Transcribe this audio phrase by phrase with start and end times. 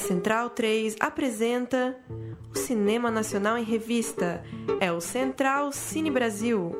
[0.00, 1.96] Central 3 apresenta
[2.50, 4.42] o Cinema Nacional em Revista.
[4.80, 6.72] É o Central Cine Brasil.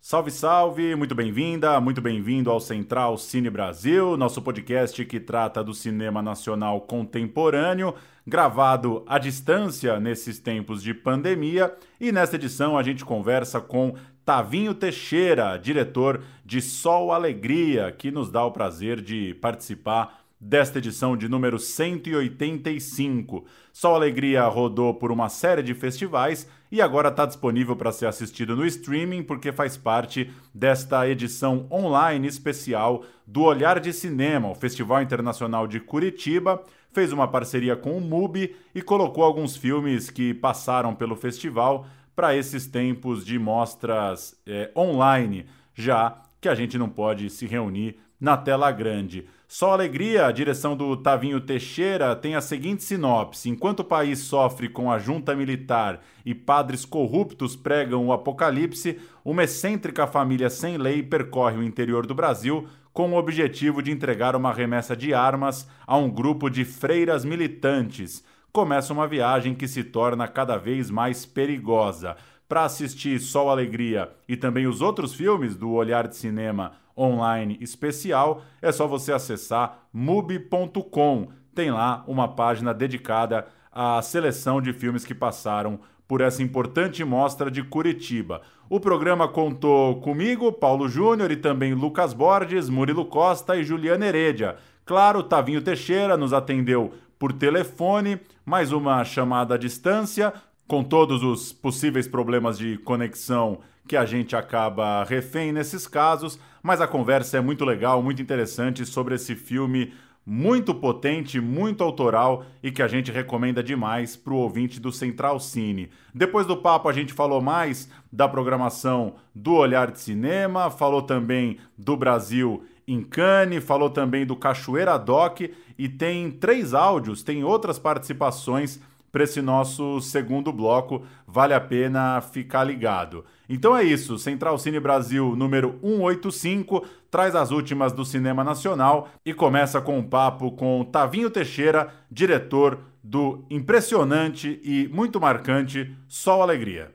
[0.00, 0.94] Salve, salve!
[0.94, 6.82] Muito bem-vinda, muito bem-vindo ao Central Cine Brasil, nosso podcast que trata do cinema nacional
[6.82, 7.94] contemporâneo,
[8.24, 11.74] gravado à distância nesses tempos de pandemia.
[12.00, 18.30] E nesta edição a gente conversa com Tavinho Teixeira, diretor de Sol Alegria, que nos
[18.30, 23.44] dá o prazer de participar desta edição de número 185.
[23.70, 28.56] Sol Alegria rodou por uma série de festivais e agora está disponível para ser assistido
[28.56, 35.02] no streaming porque faz parte desta edição online especial do Olhar de Cinema, o Festival
[35.02, 36.62] Internacional de Curitiba.
[36.92, 42.36] Fez uma parceria com o MUBI e colocou alguns filmes que passaram pelo festival para
[42.36, 48.36] esses tempos de mostras é, online, já que a gente não pode se reunir na
[48.36, 49.26] tela grande.
[49.46, 54.68] Só alegria, a direção do Tavinho Teixeira tem a seguinte sinopse: enquanto o país sofre
[54.68, 61.02] com a junta militar e padres corruptos pregam o apocalipse, uma excêntrica família sem lei
[61.02, 65.96] percorre o interior do Brasil com o objetivo de entregar uma remessa de armas a
[65.96, 72.16] um grupo de freiras militantes começa uma viagem que se torna cada vez mais perigosa.
[72.48, 78.42] Para assistir Sol Alegria e também os outros filmes do Olhar de Cinema online especial,
[78.62, 81.30] é só você acessar mubi.com.
[81.52, 87.50] Tem lá uma página dedicada à seleção de filmes que passaram por essa importante mostra
[87.50, 88.40] de Curitiba.
[88.70, 94.56] O programa contou comigo, Paulo Júnior e também Lucas Borges, Murilo Costa e Juliana Heredia.
[94.86, 96.92] Claro, Tavinho Teixeira nos atendeu
[97.24, 100.30] por telefone, mais uma chamada à distância,
[100.68, 106.82] com todos os possíveis problemas de conexão que a gente acaba refém nesses casos, mas
[106.82, 109.94] a conversa é muito legal, muito interessante sobre esse filme
[110.26, 115.38] muito potente, muito autoral e que a gente recomenda demais para o ouvinte do Central
[115.38, 115.90] Cine.
[116.14, 121.58] Depois do papo, a gente falou mais da programação do Olhar de Cinema, falou também
[121.76, 125.40] do Brasil em Cannes, falou também do Cachoeira Doc
[125.78, 128.80] e tem três áudios, tem outras participações
[129.10, 131.04] para esse nosso segundo bloco.
[131.26, 133.24] Vale a pena ficar ligado.
[133.48, 139.32] Então é isso, Central Cine Brasil número 185 traz as últimas do cinema nacional e
[139.32, 146.93] começa com um papo com Tavinho Teixeira, diretor do impressionante e muito marcante Sol Alegria.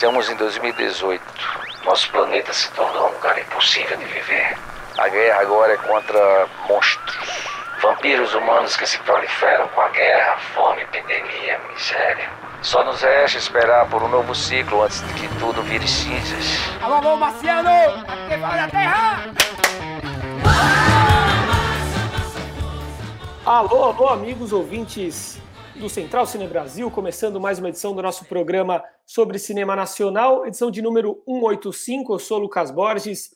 [0.00, 1.22] Estamos em 2018.
[1.84, 4.56] Nosso planeta se tornou um lugar impossível de viver.
[4.96, 7.18] A guerra agora é contra monstros.
[7.82, 12.30] Vampiros humanos que se proliferam com a guerra, fome, epidemia, miséria.
[12.62, 16.46] Só nos resta esperar por um novo ciclo antes de que tudo vire cinzas.
[16.80, 17.68] Alô, alô, Marciano!
[17.68, 19.34] Aqui fala a Terra!
[23.44, 25.38] Alô, alô, amigos ouvintes
[25.80, 30.70] do Central Cine Brasil, começando mais uma edição do nosso programa sobre cinema nacional, edição
[30.70, 32.12] de número 185.
[32.12, 33.30] Eu sou Lucas Borges.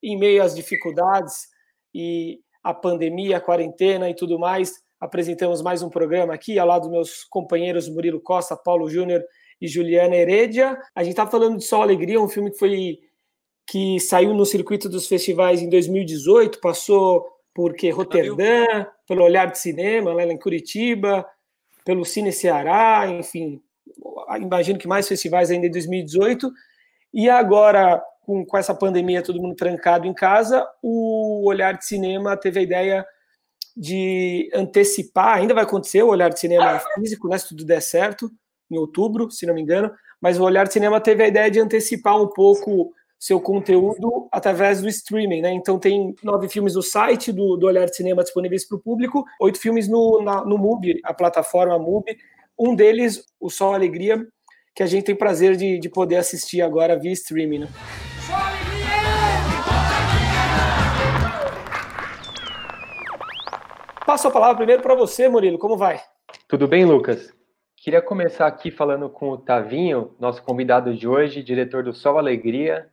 [0.00, 1.48] Em meio às dificuldades
[1.92, 6.82] e a pandemia, a quarentena e tudo mais, apresentamos mais um programa aqui, ao lado
[6.82, 9.20] dos meus companheiros Murilo Costa, Paulo Júnior
[9.60, 10.78] e Juliana Heredia.
[10.94, 13.00] A gente está falando de Sol Alegria, um filme que foi
[13.66, 20.12] que saiu no circuito dos festivais em 2018, passou por Roterdã, pelo Olhar de Cinema,
[20.12, 21.26] lá em Curitiba,
[21.88, 23.62] pelo Cine Ceará, enfim,
[24.38, 26.52] imagino que mais festivais ainda em 2018.
[27.14, 32.36] E agora, com, com essa pandemia, todo mundo trancado em casa, o Olhar de Cinema
[32.36, 33.06] teve a ideia
[33.74, 38.30] de antecipar, ainda vai acontecer o Olhar de Cinema físico, né, se tudo der certo,
[38.70, 39.90] em outubro, se não me engano,
[40.20, 44.80] mas o Olhar de Cinema teve a ideia de antecipar um pouco seu conteúdo através
[44.80, 45.52] do streaming, né?
[45.52, 49.24] Então tem nove filmes no site do, do Olhar de Cinema disponíveis para o público,
[49.40, 52.16] oito filmes no, na, no MUBI, a plataforma MUBI.
[52.58, 54.24] Um deles, o Sol Alegria,
[54.74, 57.68] que a gente tem prazer de, de poder assistir agora via streaming, né?
[64.06, 65.58] Passo a palavra primeiro para você, Murilo.
[65.58, 66.00] Como vai?
[66.48, 67.30] Tudo bem, Lucas?
[67.76, 72.88] Queria começar aqui falando com o Tavinho, nosso convidado de hoje, diretor do Sol Alegria,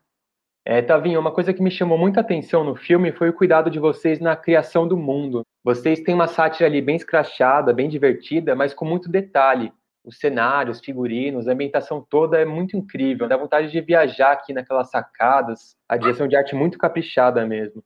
[0.67, 3.77] é, Tavinho, uma coisa que me chamou muita atenção no filme foi o cuidado de
[3.77, 5.43] vocês na criação do mundo.
[5.63, 9.71] Vocês têm uma sátira ali bem escrachada, bem divertida, mas com muito detalhe.
[10.03, 13.27] Os cenários, figurinos, a ambientação toda é muito incrível.
[13.27, 15.75] Dá vontade de viajar aqui naquelas sacadas.
[15.87, 17.83] A direção de arte muito caprichada mesmo.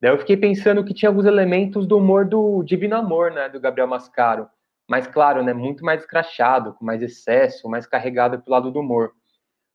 [0.00, 3.60] Daí eu fiquei pensando que tinha alguns elementos do humor do Divino Amor, né, do
[3.60, 4.48] Gabriel Mascaro.
[4.88, 9.12] Mas, claro, né, muito mais escrachado, com mais excesso, mais carregado pelo lado do humor.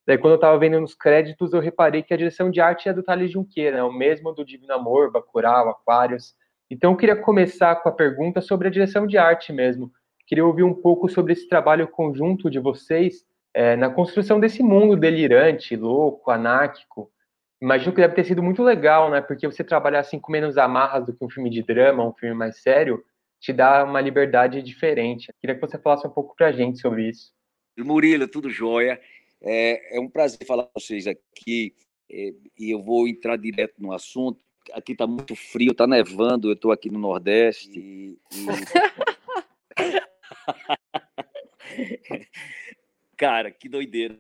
[0.05, 2.93] Daí, quando eu estava vendo nos créditos, eu reparei que a direção de arte é
[2.93, 3.83] do Thales Junqueira, né?
[3.83, 6.33] o mesmo do Divino Amor, Bacurau, Aquários.
[6.69, 9.91] Então, eu queria começar com a pergunta sobre a direção de arte mesmo.
[10.25, 14.95] Queria ouvir um pouco sobre esse trabalho conjunto de vocês é, na construção desse mundo
[14.95, 17.11] delirante, louco, anárquico.
[17.61, 19.21] Imagino que deve ter sido muito legal, né?
[19.21, 22.33] Porque você trabalhar assim com menos amarras do que um filme de drama, um filme
[22.33, 23.03] mais sério,
[23.39, 25.31] te dá uma liberdade diferente.
[25.39, 27.31] Queria que você falasse um pouco para a gente sobre isso.
[27.77, 28.99] Murilo, tudo jóia.
[29.41, 31.73] É, é um prazer falar com vocês aqui
[32.09, 34.43] é, e eu vou entrar direto no assunto.
[34.73, 37.79] Aqui está muito frio, está nevando, eu estou aqui no Nordeste.
[37.79, 38.45] E, e...
[43.17, 44.19] Cara, que doideira.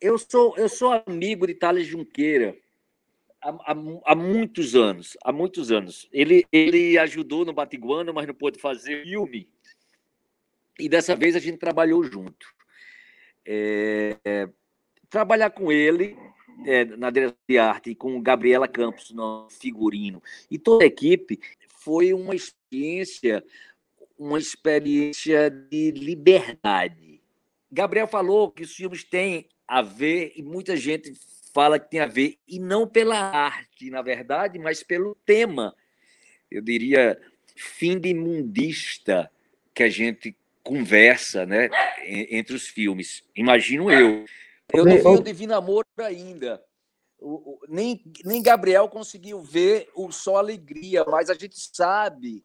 [0.00, 2.56] Eu sou, eu sou amigo de Thales Junqueira
[3.42, 3.76] há, há,
[4.06, 5.16] há, muitos anos.
[5.22, 6.08] Há muitos anos.
[6.10, 9.46] Ele, ele ajudou no Batiguana, mas não pôde fazer filme.
[10.78, 12.46] E dessa vez a gente trabalhou junto
[13.46, 14.48] é,
[15.08, 16.16] trabalhar com ele
[16.66, 22.12] é, na direção de arte com Gabriela Campos no figurino e toda a equipe foi
[22.12, 23.44] uma experiência
[24.18, 27.20] uma experiência de liberdade.
[27.70, 31.12] Gabriel falou que os filmes têm a ver e muita gente
[31.52, 35.74] fala que tem a ver e não pela arte, na verdade, mas pelo tema.
[36.50, 37.20] Eu diria
[37.56, 39.30] fim de mundista
[39.74, 41.68] que a gente conversa né,
[42.06, 43.22] entre os filmes.
[43.34, 44.24] Imagino eu.
[44.72, 46.62] Eu não vi o Divino Amor ainda.
[47.18, 52.44] O, o, nem, nem Gabriel conseguiu ver o Só Alegria, mas a gente sabe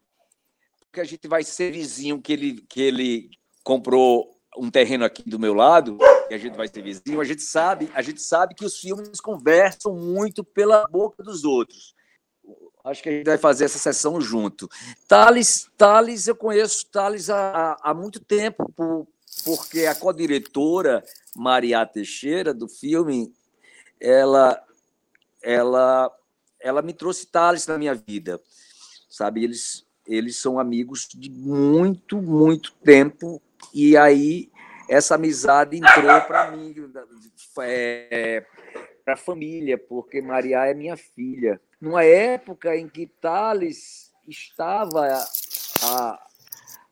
[0.92, 3.30] que a gente vai ser vizinho, que ele, que ele
[3.64, 5.98] comprou um terreno aqui do meu lado,
[6.30, 9.20] e a gente vai ser vizinho, a gente sabe, a gente sabe que os filmes
[9.20, 11.94] conversam muito pela boca dos outros.
[12.88, 14.68] Acho que a gente vai fazer essa sessão junto.
[15.06, 19.06] Thales, Thales eu conheço Thales há, há muito tempo, por,
[19.44, 21.04] porque a co-diretora
[21.36, 23.30] Maria Teixeira, do filme,
[24.00, 24.62] ela,
[25.42, 26.10] ela,
[26.58, 28.40] ela me trouxe Thales na minha vida.
[29.10, 33.42] Sabe, eles, eles são amigos de muito, muito tempo,
[33.74, 34.50] e aí
[34.88, 36.74] essa amizade entrou para mim,
[37.60, 38.46] é,
[39.04, 45.24] para a família, porque Maria é minha filha numa época em que Tales estava
[45.82, 46.26] a,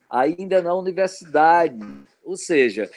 [0.08, 1.78] ainda na universidade,
[2.24, 2.90] ou seja,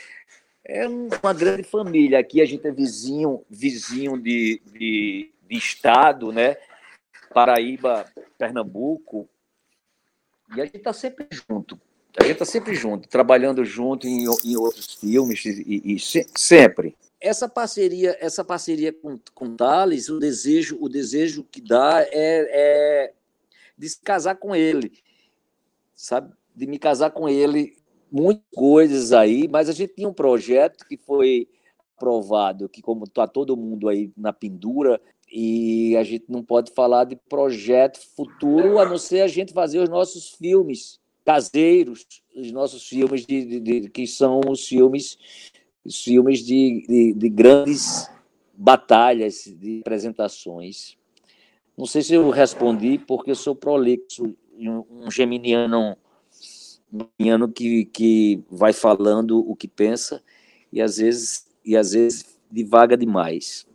[0.64, 2.20] é uma grande família.
[2.20, 6.58] Aqui a gente é vizinho, vizinho de, de, de estado, né?
[7.34, 8.06] Paraíba,
[8.38, 9.30] Pernambuco,
[10.56, 11.80] e a gente está sempre junto.
[12.20, 16.98] A gente está sempre junto, trabalhando junto em, em outros filmes e, e, e sempre
[17.22, 23.14] essa parceria, essa parceria com, com Thales, o desejo, o desejo que dá é, é
[23.78, 24.92] de se casar com ele,
[25.94, 26.34] sabe?
[26.56, 27.78] De me casar com ele,
[28.12, 31.48] muitas coisas aí, mas a gente tinha um projeto que foi
[31.96, 35.02] aprovado, que como está todo mundo aí na pendura,
[35.32, 39.80] e a gente não pode falar de projeto futuro a não ser a gente fazer
[39.80, 42.06] os nossos filmes caseiros,
[42.36, 45.18] os nossos filmes de, de, de que são os filmes
[45.88, 48.10] filmes de, de, de grandes
[48.54, 50.98] batalhas, de apresentações.
[51.78, 55.98] Não sei se eu respondi, porque eu sou prolixo, um geminiano,
[56.92, 60.22] um geminiano que, que vai falando o que pensa
[60.72, 63.66] e às vezes, e às vezes divaga demais.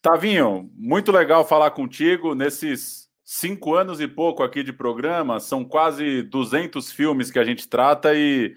[0.00, 5.38] Tavinho, muito legal falar contigo nesses cinco anos e pouco aqui de programa.
[5.38, 8.54] São quase 200 filmes que a gente trata e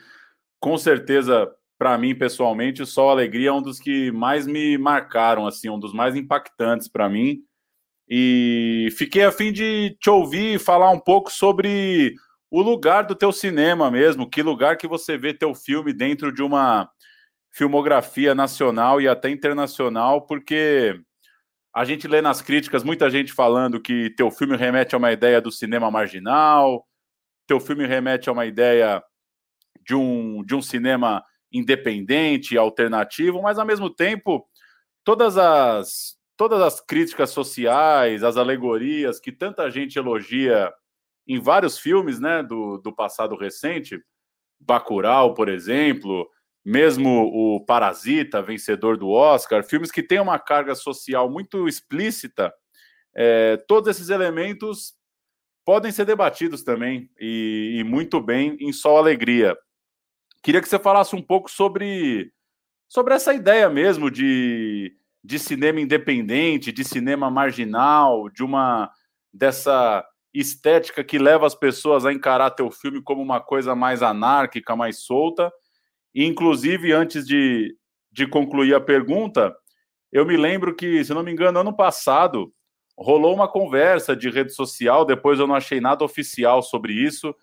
[0.60, 5.46] com certeza para mim pessoalmente, o Sol Alegria é um dos que mais me marcaram,
[5.46, 7.40] assim, um dos mais impactantes para mim.
[8.08, 12.14] E fiquei a fim de te ouvir falar um pouco sobre
[12.52, 16.44] o lugar do teu cinema mesmo, que lugar que você vê teu filme dentro de
[16.44, 16.90] uma
[17.52, 21.00] filmografia nacional e até internacional, porque
[21.74, 25.42] a gente lê nas críticas muita gente falando que teu filme remete a uma ideia
[25.42, 26.86] do cinema marginal,
[27.48, 29.04] teu filme remete a uma ideia
[29.86, 31.24] de um, de um cinema
[31.58, 34.46] independente, alternativo, mas ao mesmo tempo
[35.04, 40.74] todas as todas as críticas sociais, as alegorias que tanta gente elogia
[41.26, 43.98] em vários filmes, né, do, do passado recente,
[44.60, 46.30] Bacurau, por exemplo,
[46.64, 52.54] mesmo o Parasita, vencedor do Oscar, filmes que têm uma carga social muito explícita,
[53.16, 54.94] é, todos esses elementos
[55.66, 59.58] podem ser debatidos também, e, e muito bem em Sol Alegria.
[60.46, 62.32] Queria que você falasse um pouco sobre,
[62.88, 68.92] sobre essa ideia mesmo de, de cinema independente, de cinema marginal, de uma
[69.34, 74.76] dessa estética que leva as pessoas a encarar teu filme como uma coisa mais anárquica,
[74.76, 75.52] mais solta.
[76.14, 77.76] E, inclusive, antes de,
[78.12, 79.52] de concluir a pergunta,
[80.12, 82.54] eu me lembro que, se não me engano, ano passado
[82.96, 87.36] rolou uma conversa de rede social, depois eu não achei nada oficial sobre isso,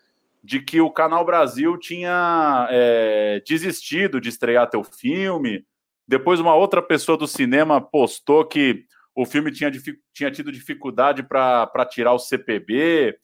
[0.42, 5.64] de que o Canal Brasil tinha é, desistido de estrear teu filme.
[6.06, 8.84] Depois uma outra pessoa do cinema postou que
[9.14, 9.70] o filme tinha,
[10.12, 13.16] tinha tido dificuldade para tirar o CPB.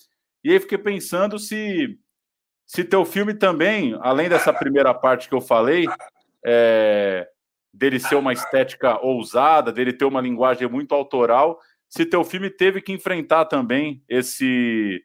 [0.45, 1.99] E aí fiquei pensando se,
[2.65, 5.87] se teu filme também, além dessa primeira parte que eu falei,
[6.45, 7.29] é,
[7.73, 11.59] dele ser uma estética ousada, dele ter uma linguagem muito autoral,
[11.89, 15.03] se teu filme teve que enfrentar também esse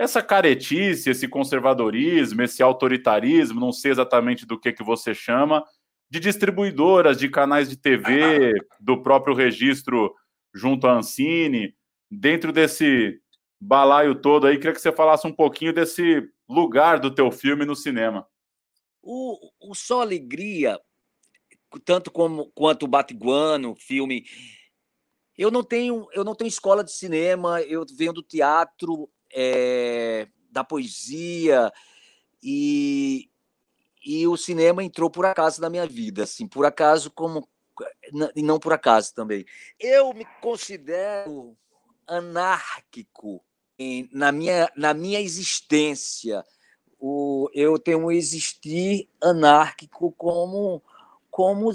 [0.00, 5.62] essa caretice, esse conservadorismo, esse autoritarismo, não sei exatamente do que que você chama,
[6.08, 10.14] de distribuidoras, de canais de TV, do próprio registro
[10.54, 11.76] junto à Ancine,
[12.10, 13.20] dentro desse
[13.60, 17.76] balaio todo aí, queria que você falasse um pouquinho desse lugar do teu filme no
[17.76, 18.26] cinema.
[19.02, 20.80] O, o Só Alegria,
[21.84, 24.24] tanto como quanto o Batiguano, filme,
[25.36, 30.64] eu não tenho, eu não tenho escola de cinema, eu venho do teatro, é, da
[30.64, 31.72] poesia
[32.42, 33.30] e,
[34.04, 37.48] e o cinema entrou por acaso na minha vida, assim, por acaso como
[38.34, 39.44] e não por acaso também.
[39.78, 41.56] Eu me considero
[42.06, 43.42] anárquico
[43.78, 46.44] em, na, minha, na minha existência.
[46.98, 50.82] O, eu tenho um existir anárquico como,
[51.30, 51.72] como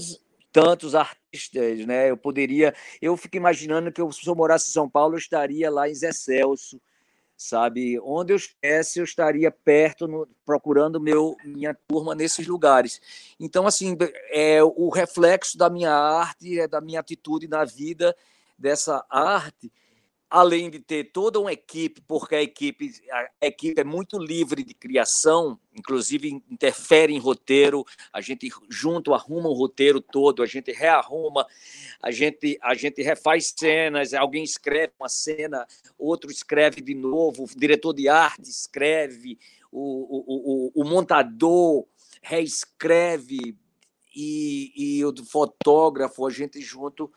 [0.52, 2.10] tantos artistas, né?
[2.10, 5.72] Eu poderia, eu fico imaginando que eu, se eu morasse em São Paulo, eu estaria
[5.72, 6.80] lá em Zé Celso,
[7.38, 8.00] sabe?
[8.00, 13.02] Onde eu estivesse, eu estaria perto, no, procurando meu minha turma nesses lugares.
[13.40, 13.98] Então, assim,
[14.30, 18.16] é o reflexo da minha arte, é da minha atitude na vida
[18.58, 19.72] dessa arte
[20.36, 22.92] além de ter toda uma equipe, porque a equipe,
[23.42, 29.48] a equipe é muito livre de criação, inclusive interfere em roteiro, a gente junto arruma
[29.48, 31.48] o roteiro todo, a gente rearruma,
[32.04, 35.66] a gente, a gente refaz cenas, alguém escreve uma cena,
[35.98, 39.40] outro escreve de novo, o diretor de arte escreve,
[39.72, 41.86] o, o, o, o montador
[42.22, 43.56] reescreve,
[44.14, 47.10] e, e o fotógrafo, a gente junto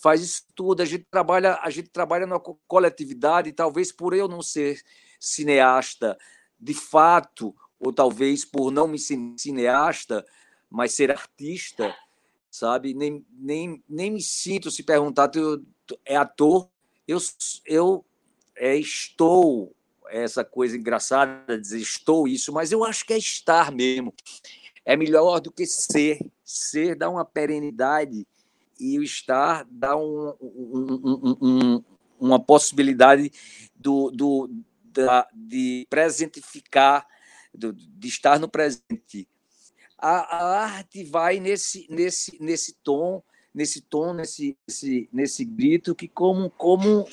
[0.00, 0.82] faz isso tudo.
[0.82, 4.82] A gente trabalha, a gente trabalha na coletividade, talvez por eu não ser
[5.18, 6.18] cineasta
[6.58, 10.24] de fato, ou talvez por não me ser cineasta,
[10.68, 11.94] mas ser artista,
[12.50, 12.94] sabe?
[12.94, 16.68] Nem, nem, nem me sinto se perguntar tu, tu é ator.
[17.06, 17.18] Eu,
[17.66, 18.04] eu
[18.56, 19.74] é, estou
[20.08, 24.12] essa coisa engraçada dizer estou isso, mas eu acho que é estar mesmo.
[24.84, 26.18] É melhor do que ser.
[26.44, 28.26] Ser dá uma perenidade
[28.80, 31.84] e o estar dá um, um, um,
[32.18, 33.30] uma possibilidade
[33.76, 34.50] do, do,
[34.84, 37.06] da, de presentificar,
[37.54, 39.28] do, de estar no presente.
[39.98, 43.22] A, a, arte vai nesse, nesse, nesse tom,
[43.54, 47.06] nesse tom, nesse, nesse, nesse grito que como como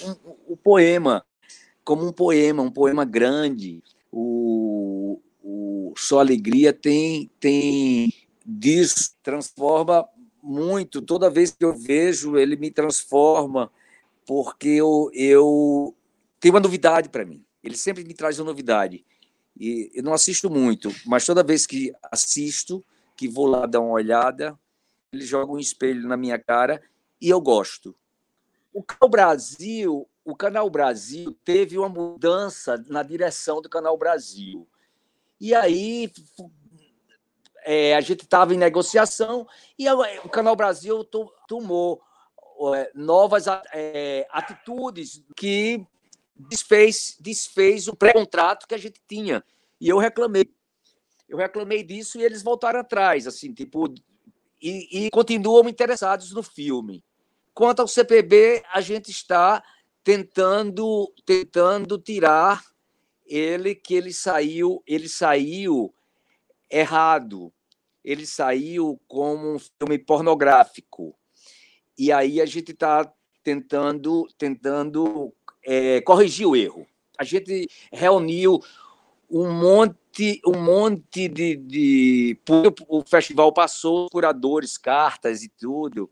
[0.48, 1.26] o poema,
[1.84, 3.84] como um poema, um poema grande.
[4.10, 8.14] O, o Só Alegria tem tem
[8.46, 10.08] diz transforma
[10.48, 11.02] muito.
[11.02, 13.72] Toda vez que eu vejo, ele me transforma,
[14.26, 15.96] porque eu, eu
[16.40, 17.44] tenho uma novidade para mim.
[17.64, 19.06] Ele sempre me traz uma novidade.
[19.60, 22.84] E eu não assisto muito, mas toda vez que assisto,
[23.16, 24.58] que vou lá dar uma olhada,
[25.12, 26.82] ele joga um espelho na minha cara
[27.20, 27.96] e eu gosto.
[28.72, 34.68] O Canal Brasil, o Canal Brasil teve uma mudança na direção do Canal Brasil.
[35.42, 36.12] E aí
[37.70, 39.46] é, a gente estava em negociação
[39.78, 41.04] e o Canal Brasil
[41.46, 42.02] tomou
[42.74, 43.44] é, novas
[43.74, 45.86] é, atitudes que
[46.34, 49.44] desfez, desfez o pré-contrato que a gente tinha.
[49.82, 50.50] E eu reclamei.
[51.28, 53.94] Eu reclamei disso e eles voltaram atrás, assim, tipo,
[54.62, 57.04] e, e continuam interessados no filme.
[57.54, 59.62] Quanto ao CPB, a gente está
[60.06, 62.64] tentando tentando tirar
[63.26, 65.94] ele que ele saiu ele saiu
[66.72, 67.52] errado
[68.08, 71.14] ele saiu como um filme pornográfico.
[72.00, 73.12] E aí a gente está
[73.44, 75.34] tentando, tentando
[75.66, 76.88] é, corrigir o erro.
[77.20, 78.62] A gente reuniu
[79.30, 82.40] um monte, um monte de, de
[82.88, 86.10] o festival passou curadores, cartas e tudo.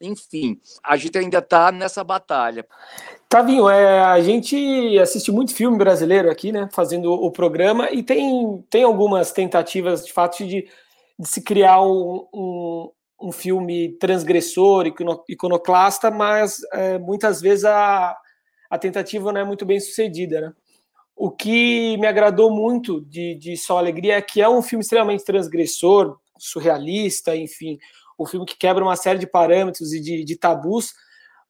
[0.00, 2.66] Enfim, a gente ainda está nessa batalha.
[3.28, 6.68] Tavinho, é, a gente assiste muito filme brasileiro aqui, né?
[6.72, 10.66] Fazendo o programa, e tem, tem algumas tentativas de fato de
[11.18, 14.86] de se criar um, um, um filme transgressor,
[15.28, 18.16] iconoclasta, mas é, muitas vezes a,
[18.70, 20.52] a tentativa não é muito bem sucedida, né?
[21.16, 25.24] O que me agradou muito de, de Só Alegria é que é um filme extremamente
[25.24, 27.76] transgressor, surrealista, enfim,
[28.16, 30.94] um filme que quebra uma série de parâmetros e de, de tabus,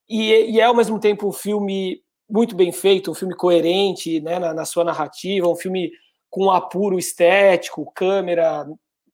[0.09, 4.39] e, e, é ao mesmo tempo um filme muito bem feito, um filme coerente né,
[4.39, 5.91] na, na sua narrativa, um filme
[6.31, 8.65] com apuro estético, câmera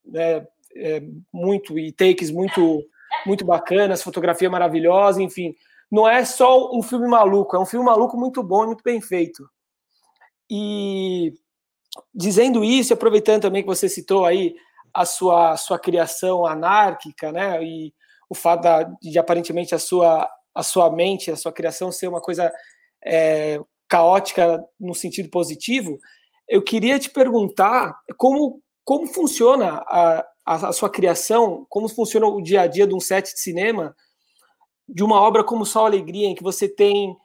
[0.05, 0.45] né,
[0.75, 1.01] é,
[1.33, 2.83] muito e takes muito
[3.25, 5.55] muito bacanas, fotografia maravilhosa, enfim.
[5.91, 8.99] Não é só um filme maluco, é um filme maluco muito bom e muito bem
[9.01, 9.49] feito.
[10.49, 11.33] E
[12.13, 14.55] dizendo isso, aproveitando também que você citou aí
[14.93, 17.63] a sua, sua criação anárquica, né?
[17.63, 17.93] E
[18.29, 22.21] o fato da, de aparentemente a sua, a sua mente, a sua criação ser uma
[22.21, 22.51] coisa
[23.03, 25.97] é, caótica no sentido positivo,
[26.47, 32.39] eu queria te perguntar como, como funciona a, a, a, sua criação, como funciona o
[32.39, 33.95] dia a dia de um set de cinema,
[34.87, 37.17] de uma obra como Sol Alegria, em que você tem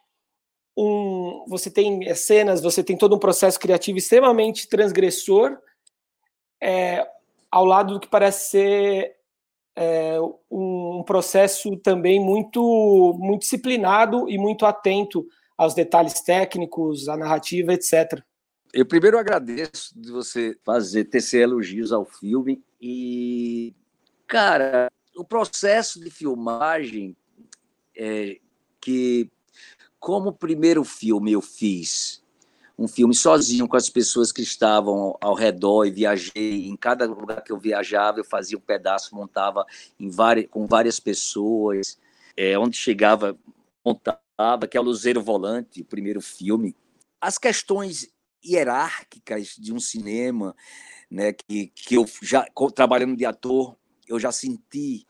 [0.75, 5.57] um, você tem cenas, você tem todo um processo criativo extremamente transgressor,
[6.59, 7.07] é,
[7.51, 9.15] ao lado do que parece ser
[9.75, 10.17] é,
[10.49, 15.25] um processo também muito, muito disciplinado e muito atento
[15.57, 18.23] aos detalhes técnicos, à narrativa, etc.
[18.73, 23.75] Eu primeiro agradeço de você fazer tecer elogios ao filme e,
[24.25, 27.15] cara, o processo de filmagem
[27.95, 28.39] é,
[28.79, 29.29] que
[29.99, 32.23] como primeiro filme eu fiz
[32.79, 37.43] um filme sozinho com as pessoas que estavam ao redor e viajei em cada lugar
[37.43, 39.65] que eu viajava eu fazia um pedaço montava
[39.99, 41.99] várias, com várias pessoas
[42.37, 43.37] é, onde chegava
[43.85, 46.75] montava que é o Luzeiro Volante o primeiro filme.
[47.19, 48.09] As questões
[48.43, 50.55] hierárquicas de um cinema
[51.09, 53.75] né que, que eu já trabalhando de ator
[54.07, 55.05] eu já senti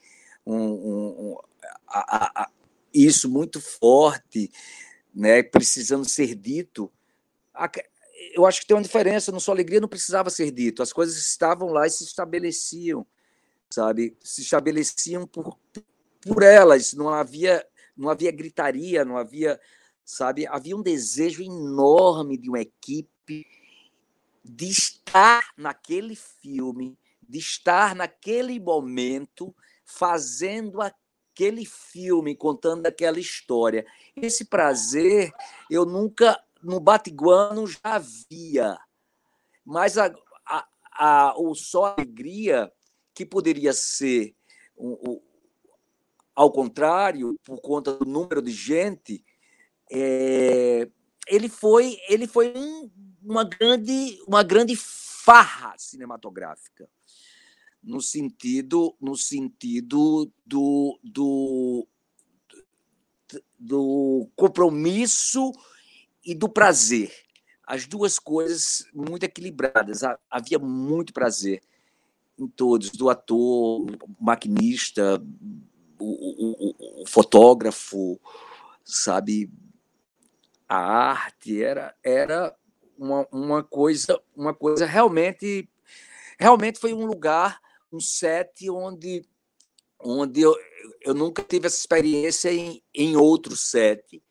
[0.45, 1.37] um, um, um
[1.87, 2.51] a, a,
[2.93, 4.51] isso muito forte,
[5.13, 6.91] né, precisando ser dito.
[8.33, 11.17] Eu acho que tem uma diferença, no Sua Alegria não precisava ser dito, as coisas
[11.17, 13.05] estavam lá e se estabeleciam,
[13.69, 14.15] sabe?
[14.21, 15.57] Se estabeleciam por,
[16.21, 19.59] por elas, não havia, não havia gritaria, não havia,
[20.05, 20.45] sabe?
[20.47, 23.09] Havia um desejo enorme de uma equipe
[24.43, 33.85] de estar naquele filme, de estar naquele momento fazendo aquele filme, contando aquela história.
[34.15, 35.31] Esse prazer
[35.69, 38.77] eu nunca, no Batiguano já via,
[39.63, 40.13] mas a,
[40.45, 42.71] a, a, o Só Alegria,
[43.13, 44.35] que poderia ser
[44.77, 45.21] um,
[46.35, 49.23] ao contrário, por conta do número de gente,
[49.91, 50.89] é,
[51.27, 52.89] ele foi, ele foi um,
[53.23, 56.89] uma, grande, uma grande farra cinematográfica
[57.83, 61.87] no sentido no sentido do, do,
[63.57, 65.51] do compromisso
[66.23, 67.11] e do prazer.
[67.65, 70.01] As duas coisas muito equilibradas.
[70.29, 71.63] Havia muito prazer
[72.37, 75.21] em todos, do ator, o maquinista,
[75.99, 78.19] o, o, o fotógrafo,
[78.83, 79.51] sabe?
[80.67, 82.55] A arte era, era
[83.01, 85.67] uma, uma coisa uma coisa realmente
[86.39, 87.59] realmente foi um lugar
[87.91, 89.25] um set onde,
[89.99, 90.55] onde eu,
[91.01, 94.21] eu nunca tive essa experiência em, em outro set.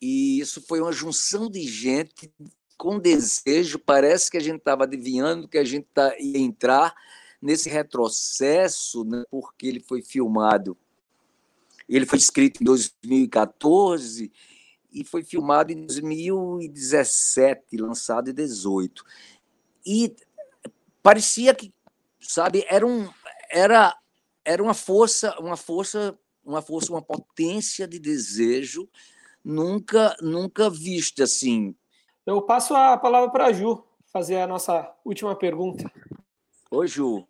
[0.00, 2.32] E isso foi uma junção de gente
[2.78, 3.78] com desejo.
[3.78, 6.94] Parece que a gente estava adivinhando que a gente tá, ia entrar
[7.42, 10.76] nesse retrocesso, né, porque ele foi filmado.
[11.88, 14.30] Ele foi escrito em 2014
[14.92, 19.04] e foi filmado em 2017, lançado em 2018.
[19.86, 20.14] E
[21.02, 21.72] parecia que
[22.20, 22.64] sabe?
[22.68, 23.08] Era um
[23.50, 23.96] era
[24.44, 28.88] era uma força, uma força, uma força, uma potência de desejo
[29.44, 31.74] nunca nunca vista assim.
[32.26, 35.90] Eu passo a palavra para a Ju fazer a nossa última pergunta.
[36.70, 37.26] Oi, Ju.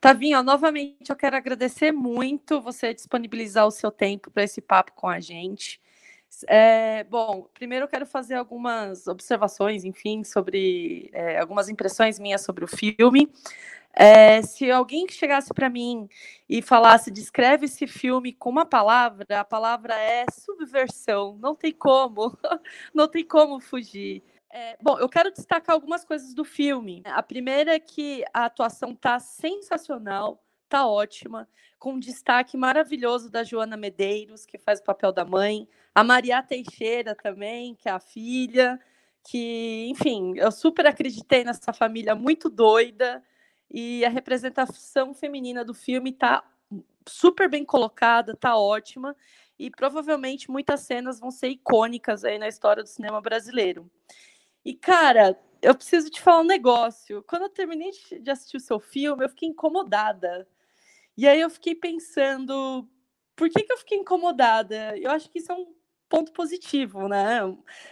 [0.00, 5.08] Tavinho, novamente eu quero agradecer muito você disponibilizar o seu tempo para esse papo com
[5.08, 5.80] a gente.
[6.46, 12.64] É, bom, primeiro eu quero fazer algumas observações, enfim, sobre é, algumas impressões minhas sobre
[12.64, 13.32] o filme.
[13.92, 16.08] É, se alguém chegasse para mim
[16.48, 21.36] e falasse, descreve esse filme com uma palavra, a palavra é subversão.
[21.40, 22.36] Não tem como,
[22.94, 24.22] não tem como fugir.
[24.50, 27.02] É, bom, eu quero destacar algumas coisas do filme.
[27.06, 31.48] A primeira é que a atuação tá sensacional, tá ótima,
[31.78, 35.68] com um destaque maravilhoso da Joana Medeiros, que faz o papel da mãe,
[35.98, 38.78] a Maria Teixeira também, que é a filha,
[39.24, 43.20] que, enfim, eu super acreditei nessa família muito doida
[43.68, 46.48] e a representação feminina do filme está
[47.04, 49.16] super bem colocada, está ótima
[49.58, 53.90] e provavelmente muitas cenas vão ser icônicas aí na história do cinema brasileiro.
[54.64, 57.24] E cara, eu preciso te falar um negócio.
[57.24, 60.46] Quando eu terminei de assistir o seu filme, eu fiquei incomodada.
[61.16, 62.88] E aí eu fiquei pensando,
[63.34, 64.96] por que, que eu fiquei incomodada?
[64.96, 65.76] Eu acho que isso é um
[66.08, 67.40] ponto positivo, né?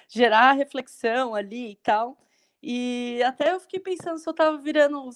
[0.08, 2.18] Gerar reflexão ali e tal.
[2.62, 5.08] E até eu fiquei pensando se eu tava virando.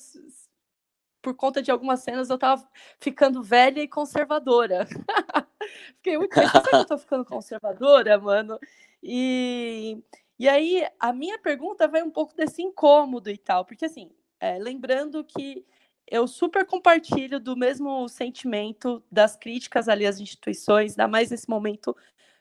[1.23, 2.67] Por conta de algumas cenas, eu tava
[2.99, 4.87] ficando velha e conservadora.
[5.97, 8.59] fiquei muito será que eu tô ficando conservadora, mano?
[9.03, 10.03] E,
[10.39, 14.59] e aí, a minha pergunta vai um pouco desse incômodo e tal, porque assim, é,
[14.59, 15.65] lembrando que
[16.07, 21.97] eu super compartilho do mesmo sentimento das críticas ali às instituições, ainda mais nesse momento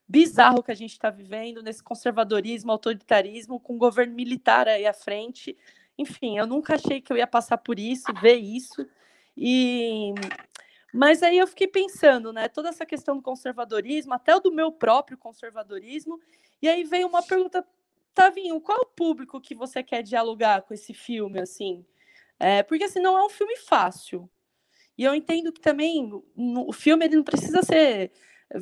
[0.09, 4.93] bizarro que a gente está vivendo, nesse conservadorismo, autoritarismo, com o governo militar aí à
[4.93, 5.55] frente.
[5.95, 8.87] Enfim, eu nunca achei que eu ia passar por isso, ver isso.
[9.37, 10.13] E
[10.91, 14.71] mas aí eu fiquei pensando, né, toda essa questão do conservadorismo, até o do meu
[14.71, 16.19] próprio conservadorismo,
[16.59, 17.63] e aí veio uma pergunta,
[18.11, 21.85] Tavinho, qual é o público que você quer dialogar com esse filme, assim?
[22.39, 24.27] É, porque assim, não é um filme fácil.
[24.97, 28.11] E eu entendo que também o filme ele não precisa ser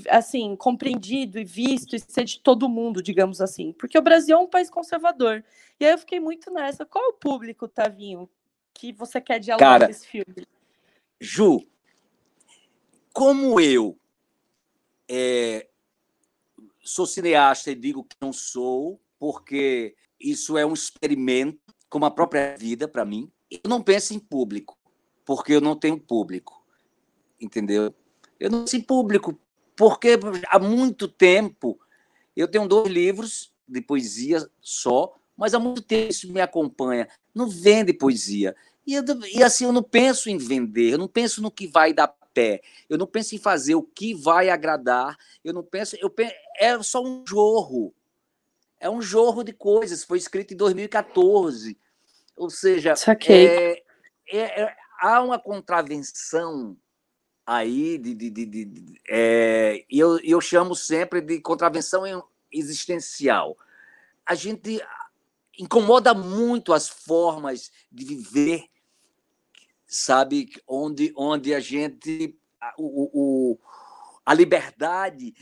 [0.10, 4.40] assim compreendido e visto e ser de todo mundo, digamos assim, porque o Brasil é
[4.40, 5.44] um país conservador.
[5.80, 6.86] E aí eu fiquei muito nessa.
[6.86, 8.30] Qual é o público, Tavinho,
[8.74, 10.48] que você quer dialogar Cara, com esse filme?
[11.20, 11.66] Ju,
[13.14, 13.98] como eu
[15.08, 15.68] é,
[16.82, 22.56] sou cineasta e digo que não sou, porque isso é um experimento, como a própria
[22.58, 23.32] vida para mim.
[23.50, 24.78] Eu não penso em público,
[25.26, 26.66] porque eu não tenho público,
[27.40, 27.94] entendeu?
[28.40, 29.40] Eu não penso em público,
[29.78, 31.80] porque há muito tempo
[32.36, 37.08] eu tenho dois livros de poesia só, mas há muito tempo isso me acompanha.
[37.34, 38.56] Não vende poesia.
[38.86, 41.94] E, eu, e assim, eu não penso em vender, eu não penso no que vai
[41.94, 45.96] dar pé, eu não penso em fazer o que vai agradar, eu não penso.
[46.00, 47.94] Eu penso, é só um jorro.
[48.80, 50.04] É um jorro de coisas.
[50.04, 51.78] Foi escrito em 2014.
[52.36, 52.94] Ou seja,
[53.28, 53.84] é,
[54.28, 56.78] é, é, há uma contravenção
[57.48, 62.04] aí de, de, de, de é, eu, eu chamo sempre de contravenção
[62.52, 63.58] existencial.
[64.26, 64.82] A gente
[65.58, 68.66] incomoda muito as formas de viver,
[69.88, 72.38] sabe, onde, onde a gente
[72.78, 73.60] o, o,
[74.26, 75.34] a liberdade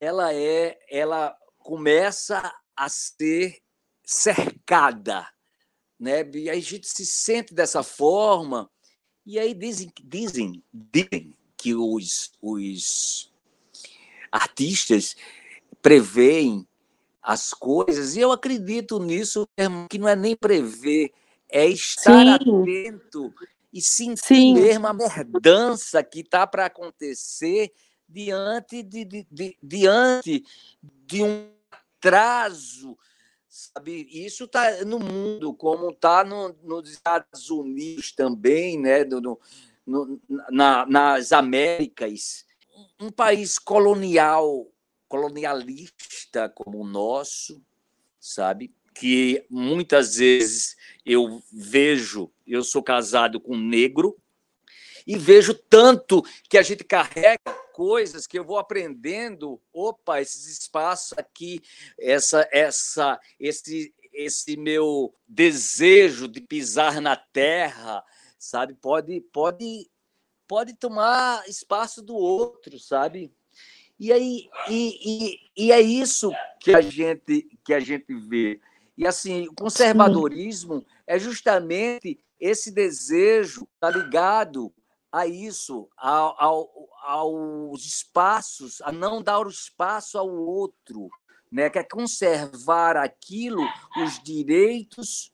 [0.00, 3.60] ela é ela começa a ser
[4.02, 5.28] cercada
[6.00, 6.28] né?
[6.32, 8.70] E a gente se sente dessa forma,
[9.26, 13.30] e aí dizem, dizem, dizem que os, os
[14.32, 15.14] artistas
[15.82, 16.66] preveem
[17.22, 19.46] as coisas, e eu acredito nisso,
[19.90, 21.12] que não é nem prever,
[21.50, 22.62] é estar Sim.
[22.62, 23.34] atento
[23.72, 24.54] e sentir Sim.
[24.54, 27.72] mesmo a merdança que está para acontecer
[28.08, 30.42] diante de, de, de, diante
[30.82, 32.96] de um atraso
[33.50, 34.06] sabe?
[34.10, 39.04] Isso está no mundo, como está no, nos Estados Unidos também, né?
[39.04, 39.40] No, no,
[40.50, 42.44] na, nas Américas.
[43.00, 44.66] Um país colonial,
[45.08, 47.62] colonialista como o nosso,
[48.18, 48.72] sabe?
[48.94, 54.16] Que muitas vezes eu vejo, eu sou casado com um negro,
[55.06, 57.40] e vejo tanto que a gente carrega
[57.72, 59.60] coisas que eu vou aprendendo.
[59.72, 61.60] Opa, esses espaços aqui,
[61.98, 68.04] essa, essa, esse, esse meu desejo de pisar na terra,
[68.40, 68.74] sabe?
[68.74, 69.88] Pode, pode,
[70.48, 73.30] pode tomar espaço do outro, sabe?
[73.98, 78.58] E aí, e, e, e é isso que a gente que a gente vê.
[78.96, 80.86] E assim, o conservadorismo Sim.
[81.06, 84.72] é justamente esse desejo tá ligado
[85.12, 91.08] a isso, ao, ao, aos espaços, a não dar o espaço ao outro,
[91.50, 91.68] né?
[91.68, 93.62] que é conservar aquilo,
[94.02, 95.29] os direitos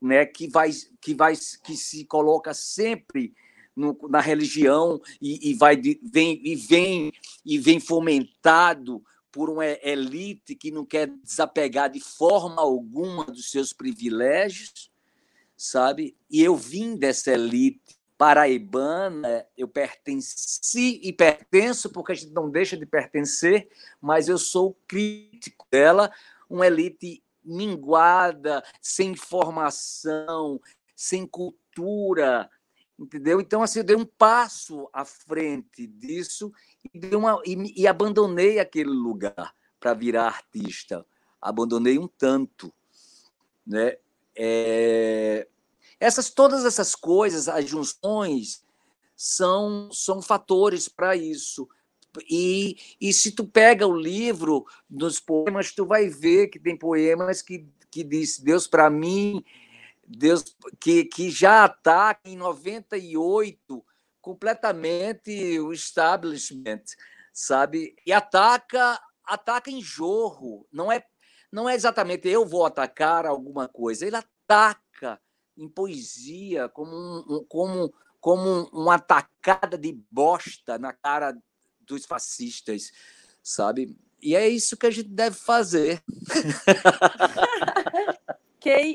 [0.00, 0.24] né?
[0.24, 3.34] que, vai, que, vai, que se coloca sempre
[3.74, 7.12] no, na religião e, e, vai, vem, e, vem,
[7.44, 13.72] e vem fomentado por uma elite que não quer desapegar de forma alguma dos seus
[13.72, 14.90] privilégios,
[15.56, 16.16] sabe?
[16.28, 22.76] E eu vim dessa elite paraibana, eu pertenci e pertenço, porque a gente não deixa
[22.76, 23.68] de pertencer,
[24.00, 26.12] mas eu sou crítico dela,
[26.48, 30.60] uma elite minguada, sem formação,
[30.94, 32.48] sem cultura,
[32.98, 33.40] entendeu?
[33.40, 36.52] Então, assim, eu dei um passo à frente disso
[36.94, 41.04] e, uma, e, e abandonei aquele lugar para virar artista.
[41.40, 42.72] Abandonei um tanto,
[43.66, 43.96] né?
[44.36, 45.48] É,
[45.98, 48.64] essas, todas essas coisas, as junções,
[49.16, 51.68] são, são fatores para isso.
[52.28, 57.42] E, e se tu pega o livro dos poemas, tu vai ver que tem poemas
[57.42, 59.44] que, que diz Deus para mim,
[60.06, 63.84] Deus que, que já ataca em 98
[64.20, 66.82] completamente o establishment,
[67.32, 67.94] sabe?
[68.04, 71.04] E ataca ataca em jorro, não é
[71.52, 75.20] não é exatamente eu vou atacar alguma coisa, ele ataca
[75.56, 81.36] em poesia como um, como como uma atacada de bosta na cara
[81.90, 82.92] dos fascistas,
[83.42, 83.96] sabe?
[84.22, 86.02] E é isso que a gente deve fazer.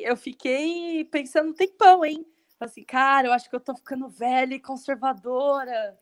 [0.06, 2.26] eu fiquei pensando um tempão, hein?
[2.60, 5.98] Assim, cara, eu acho que eu tô ficando velha e conservadora.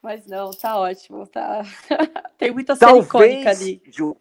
[0.00, 1.62] Mas não, tá ótimo, tá.
[2.38, 3.82] Tem muita série icônica ali.
[3.86, 4.16] Ju,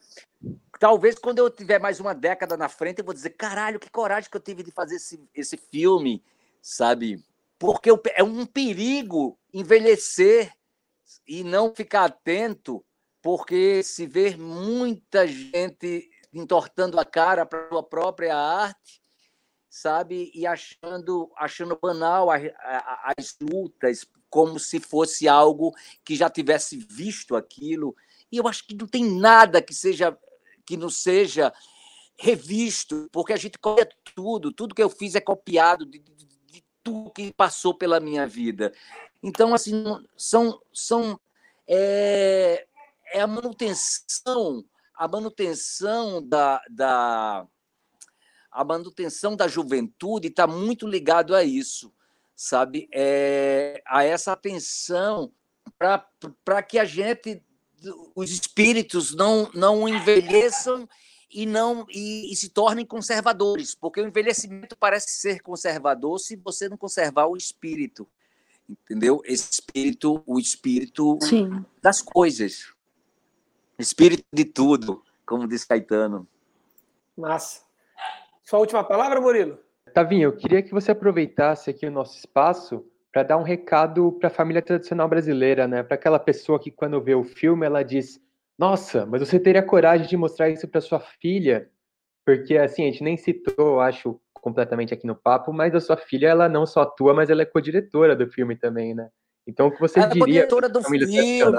[0.80, 4.30] talvez quando eu tiver mais uma década na frente, eu vou dizer, caralho, que coragem
[4.30, 6.24] que eu tive de fazer esse, esse filme,
[6.62, 7.24] sabe?
[7.60, 10.52] Porque é um perigo envelhecer
[11.28, 12.84] e não ficar atento,
[13.22, 19.02] porque se vê muita gente entortando a cara para a sua própria arte,
[19.70, 20.32] sabe?
[20.34, 27.96] E achando, achando banal as lutas, como se fosse algo que já tivesse visto aquilo.
[28.32, 30.18] E eu acho que não tem nada que seja
[30.66, 31.54] que não seja
[32.20, 36.66] revisto, porque a gente copia tudo, tudo que eu fiz é copiado de, de, de
[36.84, 38.74] tudo que passou pela minha vida.
[39.22, 39.84] Então, assim,
[40.16, 41.20] são, são
[41.68, 42.68] é,
[43.14, 44.64] é a manutenção
[44.98, 47.48] a manutenção da, da
[48.52, 51.94] a manutenção da juventude está muito ligado a isso,
[52.36, 52.90] sabe?
[52.92, 55.32] É, a essa atenção
[55.78, 57.44] para que a gente,
[58.16, 60.90] os espíritos não, não envelheçam
[61.30, 66.68] e não e, e, se tornem conservadores, porque o envelhecimento parece ser conservador se você
[66.68, 68.10] não conservar o espírito,
[68.70, 69.22] entendeu?
[69.26, 71.64] Esse espírito, o espírito Sim.
[71.82, 72.74] das coisas,
[73.80, 76.28] Espírito de tudo, como diz Caetano.
[77.16, 77.62] Massa.
[78.44, 79.60] Sua última palavra, Murilo?
[79.94, 84.28] Tavinho, eu queria que você aproveitasse aqui o nosso espaço para dar um recado para
[84.28, 85.84] a família tradicional brasileira, né?
[85.84, 88.20] Para aquela pessoa que quando vê o filme ela diz:
[88.58, 91.70] "Nossa, mas você teria coragem de mostrar isso para sua filha?"
[92.26, 96.28] Porque assim, a gente nem citou, acho, completamente aqui no papo, mas a sua filha
[96.28, 99.10] ela não só atua, mas ela é co-diretora do filme também, né?
[99.46, 100.44] Então o que você ela diria?
[100.44, 101.58] É co-diretora do filme.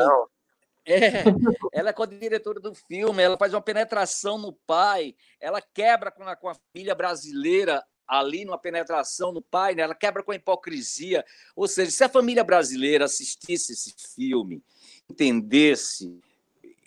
[0.87, 1.25] É,
[1.73, 6.35] ela é co-diretora do filme, ela faz uma penetração no pai, ela quebra com a,
[6.35, 9.83] com a filha brasileira ali numa penetração no pai, né?
[9.83, 11.23] ela quebra com a hipocrisia.
[11.55, 14.63] Ou seja, se a família brasileira assistisse esse filme,
[15.11, 16.19] entendesse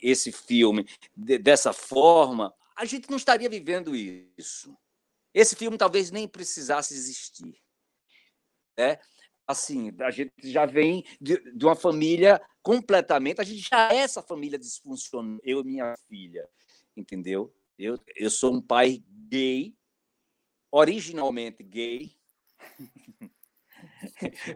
[0.01, 4.75] esse filme de, dessa forma, a gente não estaria vivendo isso.
[5.33, 7.61] Esse filme talvez nem precisasse existir.
[8.77, 8.99] Né?
[9.51, 14.21] assim, a gente já vem de, de, uma família completamente, a gente já é essa
[14.21, 16.47] família disfuncional, eu e minha filha,
[16.95, 17.53] entendeu?
[17.77, 19.75] Eu, eu sou um pai gay,
[20.71, 22.15] originalmente gay,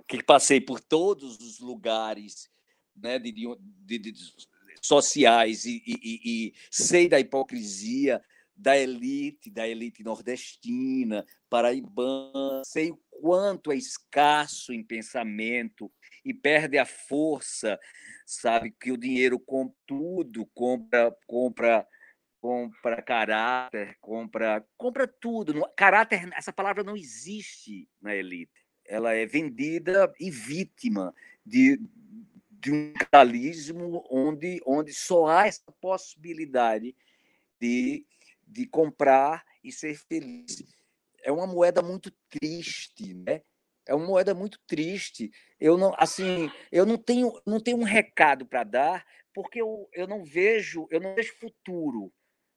[0.08, 2.50] que passei por todos os lugares
[2.96, 4.14] né, de, de, de
[4.82, 8.22] sociais e, e, e sei da hipocrisia
[8.56, 15.92] da elite, da elite nordestina, paraibana, sei o quanto é escasso em pensamento
[16.24, 17.80] e perde a força,
[18.26, 21.88] sabe que o dinheiro compra tudo, compra, compra,
[22.40, 25.68] compra caráter, compra, compra tudo.
[25.76, 28.66] Caráter, essa palavra não existe na elite.
[28.86, 31.14] Ela é vendida e vítima
[31.46, 31.80] de,
[32.50, 36.96] de um capitalismo onde, onde só há essa possibilidade
[37.60, 38.06] de,
[38.46, 40.64] de comprar e ser feliz
[41.26, 43.42] é uma moeda muito triste, né?
[43.88, 45.32] É uma moeda muito triste.
[45.60, 50.08] Eu não, assim, eu não tenho, não tenho um recado para dar, porque eu, eu
[50.08, 52.14] não vejo, eu não vejo futuro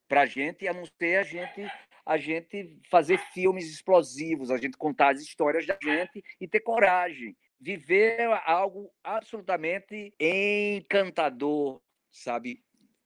[0.07, 1.67] para a gente, a não ser a gente,
[2.05, 7.37] a gente fazer filmes explosivos, a gente contar as histórias da gente e ter coragem,
[7.61, 12.63] viver algo absolutamente encantador, sabe?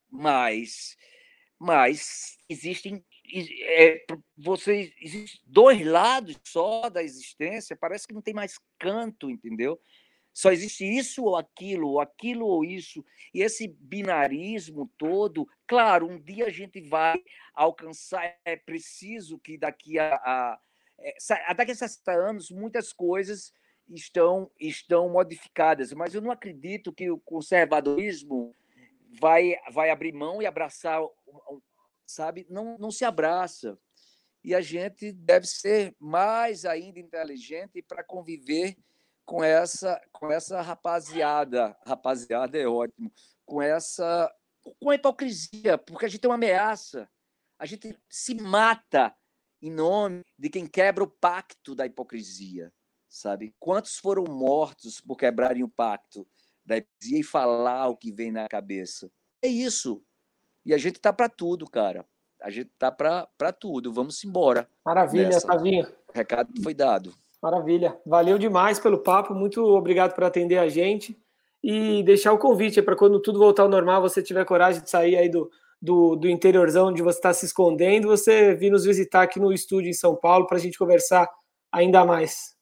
[0.09, 0.97] Mas,
[1.62, 4.05] mas existem é,
[5.01, 9.81] existe dois lados só da existência, parece que não tem mais canto, entendeu?
[10.33, 13.05] Só existe isso ou aquilo, ou aquilo ou isso.
[13.33, 17.16] E esse binarismo todo, claro, um dia a gente vai
[17.55, 20.61] alcançar, é preciso que daqui a, a,
[20.98, 23.53] é, daqui a 60 anos muitas coisas
[23.88, 28.55] estão, estão modificadas, mas eu não acredito que o conservadorismo
[29.20, 31.01] vai, vai abrir mão e abraçar
[32.07, 32.47] sabe?
[32.49, 33.79] Não, não se abraça.
[34.45, 38.77] E a gente deve ser mais ainda inteligente para conviver
[39.25, 43.12] com essa com essa rapaziada, rapaziada é ótimo,
[43.47, 44.33] com essa
[44.81, 47.09] com a hipocrisia, porque a gente tem uma ameaça.
[47.59, 49.14] A gente se mata
[49.61, 52.73] em nome de quem quebra o pacto da hipocrisia,
[53.09, 53.55] sabe?
[53.61, 56.27] Quantos foram mortos por quebrarem o pacto
[56.64, 59.11] da hipocrisia e falar o que vem na cabeça?
[59.40, 60.05] É isso.
[60.64, 62.05] E a gente tá para tudo, cara.
[62.40, 63.92] A gente tá para tudo.
[63.92, 64.68] Vamos embora.
[64.85, 65.46] Maravilha, nessa.
[65.46, 65.87] Tavinho.
[66.09, 67.12] O recado foi dado.
[67.40, 67.96] Maravilha.
[68.07, 69.35] Valeu demais pelo papo.
[69.35, 71.18] Muito obrigado por atender a gente.
[71.62, 75.16] E deixar o convite para quando tudo voltar ao normal, você tiver coragem de sair
[75.16, 75.48] aí do,
[75.81, 79.88] do, do interiorzão onde você está se escondendo, você vir nos visitar aqui no estúdio
[79.88, 81.29] em São Paulo para a gente conversar
[81.70, 82.57] ainda mais.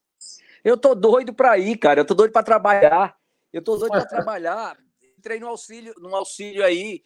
[0.63, 2.01] Eu tô doido para ir, cara.
[2.01, 3.17] Eu tô doido para trabalhar.
[3.53, 4.79] Eu tô doido para trabalhar.
[5.19, 7.03] Entrei no auxílio, no auxílio aí,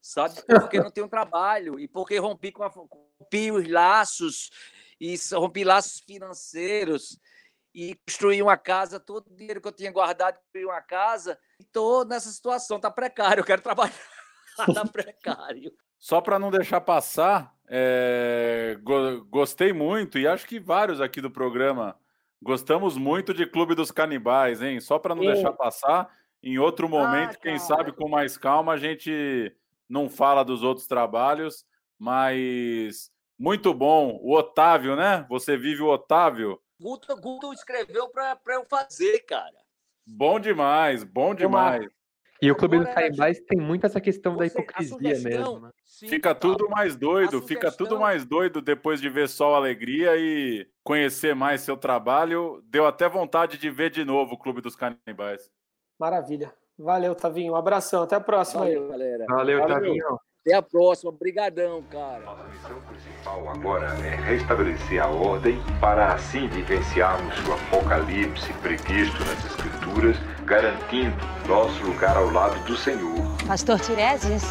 [0.00, 0.34] sabe?
[0.70, 4.50] Porque não tenho trabalho e porque rompi com a, rompi os laços
[5.00, 7.18] e rompi laços financeiros
[7.74, 11.38] e construí uma casa, todo o dinheiro que eu tinha guardado, construí uma casa.
[11.60, 13.94] Estou nessa situação, tá precário, eu quero trabalhar.
[14.74, 15.72] tá precário.
[15.98, 18.78] Só para não deixar passar, é...
[19.28, 21.96] gostei muito e acho que vários aqui do programa
[22.40, 24.80] gostamos muito de Clube dos Canibais, hein?
[24.80, 25.32] Só para não Sim.
[25.32, 26.08] deixar passar,
[26.42, 29.54] em outro ah, momento, ah, quem sabe com mais calma, a gente
[29.88, 31.64] não fala dos outros trabalhos,
[31.98, 34.18] mas muito bom.
[34.22, 35.24] O Otávio, né?
[35.28, 36.60] Você vive o Otávio.
[36.80, 39.56] Guto, Guto escreveu para eu fazer, cara.
[40.06, 41.86] Bom demais, bom demais.
[42.40, 45.60] E o Clube dos Canibais tem muito essa questão Você, da hipocrisia mesmo.
[45.60, 45.70] Né?
[45.84, 50.68] Sim, fica tudo mais doido, fica tudo mais doido depois de ver só alegria e
[50.84, 52.62] conhecer mais seu trabalho.
[52.66, 55.50] Deu até vontade de ver de novo o Clube dos Canibais.
[55.98, 56.54] Maravilha.
[56.78, 57.54] Valeu, Tavinho.
[57.54, 58.04] Um abração.
[58.04, 58.88] Até a próxima Valeu, aí.
[58.88, 59.24] galera.
[59.28, 59.74] Valeu, Valeu.
[59.74, 60.20] Tavinho.
[60.46, 61.10] Até a próxima.
[61.10, 62.20] Obrigadão, cara.
[62.20, 69.44] Nossa missão principal agora é restabelecer a ordem para assim vivenciarmos o apocalipse previsto nas
[69.44, 71.16] Escrituras, garantindo
[71.48, 73.18] nosso lugar ao lado do Senhor.
[73.46, 74.44] Pastor Tiresias.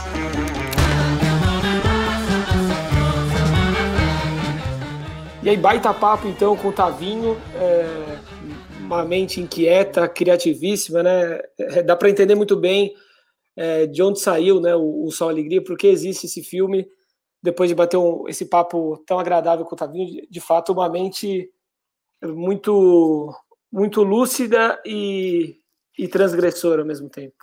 [5.41, 7.37] E aí, baita papo então com o Tavinho.
[7.55, 8.26] É
[8.88, 11.41] uma mente inquieta, criativíssima, né?
[11.60, 12.95] É, dá para entender muito bem
[13.56, 16.88] é, de onde saiu, né, o, o Sol Alegria, porque existe esse filme.
[17.43, 20.89] Depois de bater um, esse papo tão agradável com o Tavinho, de, de fato, uma
[20.89, 21.50] mente
[22.23, 23.32] muito,
[23.71, 25.58] muito lúcida e,
[25.97, 27.36] e transgressora ao mesmo tempo.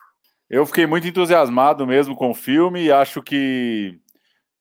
[0.48, 3.98] Eu fiquei muito entusiasmado mesmo com o filme e acho que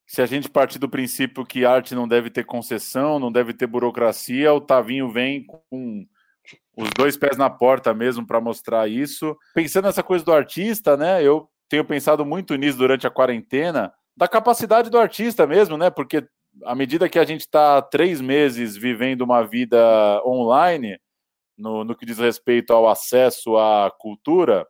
[0.06, 3.66] se a gente partir do princípio que arte não deve ter concessão, não deve ter
[3.66, 6.06] burocracia, o Tavinho vem com
[6.76, 9.36] os dois pés na porta mesmo para mostrar isso.
[9.54, 11.22] Pensando nessa coisa do artista, né?
[11.22, 15.90] Eu tenho pensado muito nisso durante a quarentena, da capacidade do artista mesmo, né?
[15.90, 16.26] Porque
[16.64, 20.98] à medida que a gente está três meses vivendo uma vida online,
[21.56, 24.66] no, no que diz respeito ao acesso à cultura,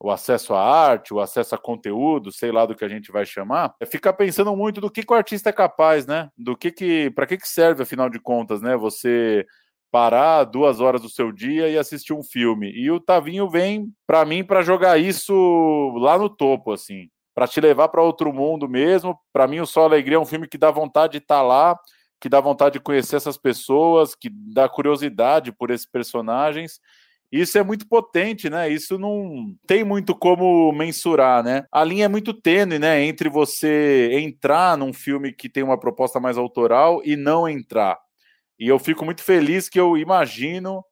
[0.00, 3.24] o acesso à arte, o acesso a conteúdo, sei lá do que a gente vai
[3.24, 6.28] chamar, é ficar pensando muito do que, que o artista é capaz, né?
[6.36, 8.76] Do que que, para que que serve afinal de contas, né?
[8.76, 9.46] Você
[9.92, 12.72] parar duas horas do seu dia e assistir um filme.
[12.72, 17.60] E o Tavinho vem para mim para jogar isso lá no topo, assim, para te
[17.60, 19.16] levar para outro mundo mesmo.
[19.32, 21.78] Para mim, o Sol Alegria é um filme que dá vontade de estar tá lá,
[22.18, 26.80] que dá vontade de conhecer essas pessoas, que dá curiosidade por esses personagens.
[27.30, 28.70] Isso é muito potente, né?
[28.70, 31.64] Isso não tem muito como mensurar, né?
[31.70, 33.04] A linha é muito tênue, né?
[33.04, 37.98] Entre você entrar num filme que tem uma proposta mais autoral e não entrar.
[38.62, 40.84] E eu fico muito feliz que eu imagino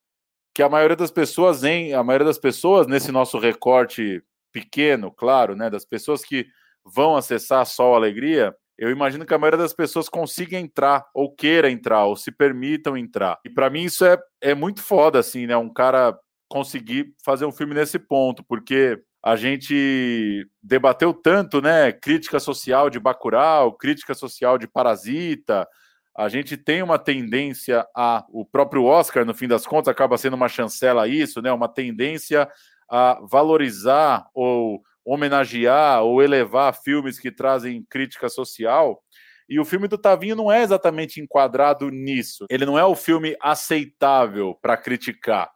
[0.52, 4.20] que a maioria das pessoas, em, a maioria das pessoas nesse nosso recorte
[4.52, 6.48] pequeno, claro, né, das pessoas que
[6.84, 11.70] vão acessar Sol Alegria, eu imagino que a maioria das pessoas consiga entrar, ou queira
[11.70, 13.38] entrar, ou se permitam entrar.
[13.44, 15.56] E para mim isso é, é muito foda, assim, né?
[15.56, 21.92] Um cara conseguir fazer um filme nesse ponto, porque a gente debateu tanto, né?
[21.92, 25.68] Crítica social de Bacurau, crítica social de Parasita,
[26.16, 30.34] a gente tem uma tendência a o próprio Oscar, no fim das contas, acaba sendo
[30.34, 31.52] uma chancela a isso, né?
[31.52, 32.48] Uma tendência
[32.90, 39.02] a valorizar ou homenagear ou elevar filmes que trazem crítica social.
[39.48, 42.46] E o filme do Tavinho não é exatamente enquadrado nisso.
[42.48, 45.50] Ele não é o filme aceitável para criticar.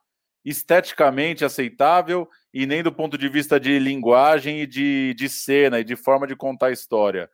[0.45, 5.85] Esteticamente aceitável e nem do ponto de vista de linguagem e de, de cena e
[5.85, 7.31] de forma de contar a história.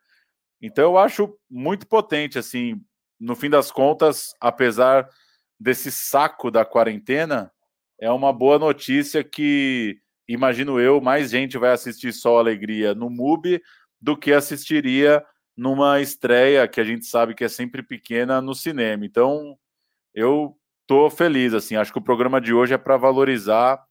[0.60, 2.80] Então eu acho muito potente, assim,
[3.20, 5.08] no fim das contas, apesar
[5.58, 7.52] desse saco da quarentena,
[8.00, 13.60] é uma boa notícia que, imagino eu, mais gente vai assistir Sol Alegria no MUBI
[14.00, 15.22] do que assistiria
[15.54, 19.04] numa estreia que a gente sabe que é sempre pequena no cinema.
[19.04, 19.58] Então,
[20.14, 20.56] eu
[20.86, 23.84] tô feliz, assim, acho que o programa de hoje é para valorizar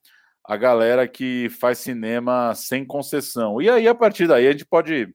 [0.43, 3.61] a galera que faz cinema sem concessão.
[3.61, 5.13] E aí, a partir daí, a gente pode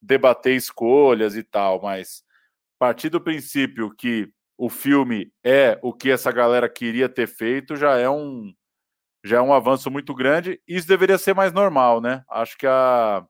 [0.00, 2.24] debater escolhas e tal, mas
[2.82, 4.28] partir do princípio que
[4.58, 8.52] o filme é o que essa galera queria ter feito, já é um
[9.24, 10.60] já é um avanço muito grande.
[10.66, 12.24] Isso deveria ser mais normal, né?
[12.28, 13.24] Acho que a,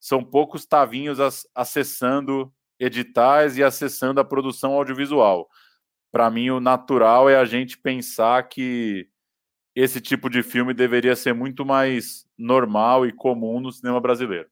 [0.00, 1.18] são poucos tavinhos
[1.54, 5.46] acessando editais e acessando a produção audiovisual.
[6.10, 9.10] Para mim, o natural é a gente pensar que
[9.74, 14.48] esse tipo de filme deveria ser muito mais normal e comum no cinema brasileiro.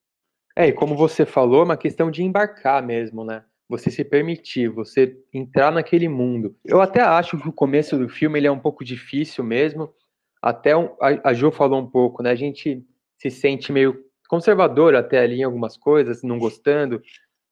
[0.54, 3.42] É, e como você falou, é uma questão de embarcar mesmo, né?
[3.74, 6.54] Você se permitir, você entrar naquele mundo.
[6.64, 9.92] Eu até acho que o começo do filme ele é um pouco difícil mesmo.
[10.40, 12.30] Até um, a, a Jo falou um pouco, né?
[12.30, 12.84] A gente
[13.18, 13.98] se sente meio
[14.28, 17.02] conservador até ali em algumas coisas, não gostando.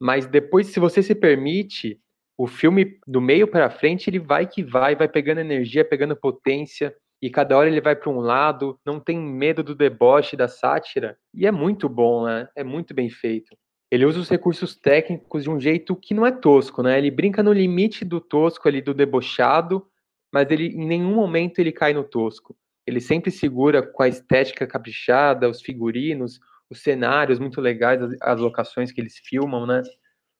[0.01, 2.01] Mas depois, se você se permite,
[2.39, 6.95] o filme do meio para frente ele vai que vai, vai pegando energia, pegando potência
[7.20, 11.16] e cada hora ele vai para um lado, não tem medo do deboche, da sátira,
[11.33, 12.49] e é muito bom, né?
[12.57, 13.57] É muito bem feito.
[13.93, 16.97] Ele usa os recursos técnicos de um jeito que não é tosco, né?
[16.97, 19.86] Ele brinca no limite do tosco ali, do debochado,
[20.32, 22.57] mas ele em nenhum momento ele cai no tosco.
[22.86, 26.40] Ele sempre segura com a estética caprichada, os figurinos,
[26.70, 29.82] os cenários muito legais, as, locações que eles filmam, né?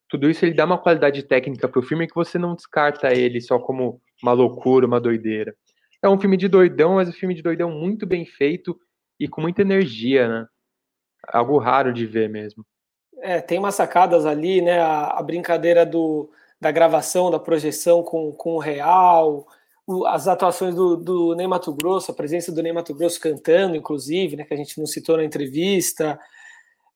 [0.09, 3.38] Tudo isso ele dá uma qualidade técnica para o filme que você não descarta ele
[3.38, 5.55] só como uma loucura, uma doideira.
[6.03, 8.80] É um filme de doidão, mas um filme de doidão muito bem feito
[9.20, 10.46] e com muita energia, né?
[11.28, 12.64] Algo raro de ver mesmo.
[13.21, 14.81] É, tem umas sacadas ali, né?
[14.81, 19.47] A, a brincadeira do, da gravação, da projeção com, com o real,
[19.87, 23.77] o, as atuações do, do Ney Mato Grosso, a presença do Ney Mato Grosso cantando,
[23.77, 24.45] inclusive, né?
[24.45, 26.19] Que a gente não citou na entrevista.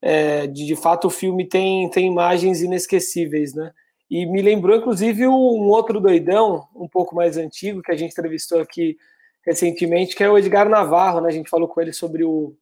[0.01, 3.73] É, de, de fato, o filme tem, tem imagens inesquecíveis, né?
[4.11, 8.61] E me lembrou, inclusive, um outro doidão, um pouco mais antigo, que a gente entrevistou
[8.61, 8.97] aqui
[9.45, 11.29] recentemente, que é o Edgar Navarro, né?
[11.29, 12.55] A gente falou com ele sobre o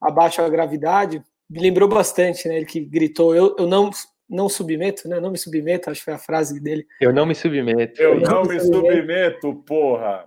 [0.00, 1.22] Abaixo a Gravidade.
[1.48, 2.56] Me lembrou bastante, né?
[2.56, 3.90] Ele que gritou, eu, eu não,
[4.28, 5.20] não submeto, né?
[5.20, 6.86] Não me submeto, acho que foi a frase dele.
[7.00, 8.02] Eu não me submeto.
[8.02, 10.24] Eu, eu não, não me submeto, submeto porra!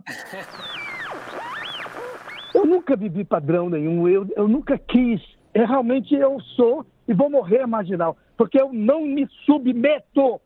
[2.54, 5.22] Eu nunca vivi padrão nenhum, eu, eu nunca quis.
[5.54, 10.42] É, realmente eu sou e vou morrer marginal, porque eu não me submeto.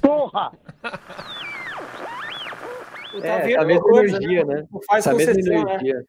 [0.00, 0.52] Porra!
[3.20, 4.54] É, a mesma coisa, energia, né?
[4.54, 4.66] né?
[4.86, 5.94] Faz a mesma energia.
[5.96, 6.04] Né?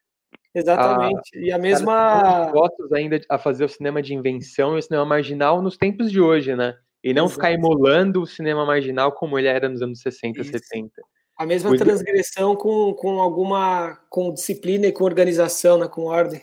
[0.53, 1.37] Exatamente.
[1.37, 2.51] A, e a mesma.
[2.51, 6.21] Votos ainda a fazer o cinema de invenção e o cinema marginal nos tempos de
[6.21, 6.75] hoje, né?
[7.03, 7.35] E não Exato.
[7.35, 10.51] ficar emulando o cinema marginal como ele era nos anos 60, Isso.
[10.51, 10.89] 70.
[11.37, 15.87] A mesma transgressão com, com alguma com disciplina e com organização, né?
[15.87, 16.41] com ordem.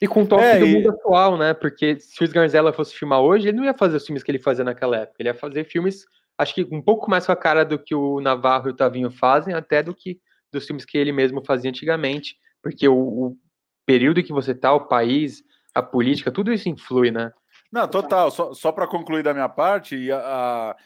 [0.00, 1.54] E com o toque é, do mundo atual, né?
[1.54, 4.38] Porque se o Sganzella fosse filmar hoje, ele não ia fazer os filmes que ele
[4.40, 5.16] fazia naquela época.
[5.20, 6.04] Ele ia fazer filmes
[6.42, 9.10] acho que um pouco mais com a cara do que o Navarro e o Tavinho
[9.10, 10.20] fazem, até do que
[10.52, 13.38] dos filmes que ele mesmo fazia antigamente, porque o, o
[13.86, 15.42] período que você tá, o país,
[15.74, 17.32] a política, tudo isso influi, né?
[17.70, 18.30] Não, total.
[18.30, 20.76] Só, só para concluir da minha parte, a, a,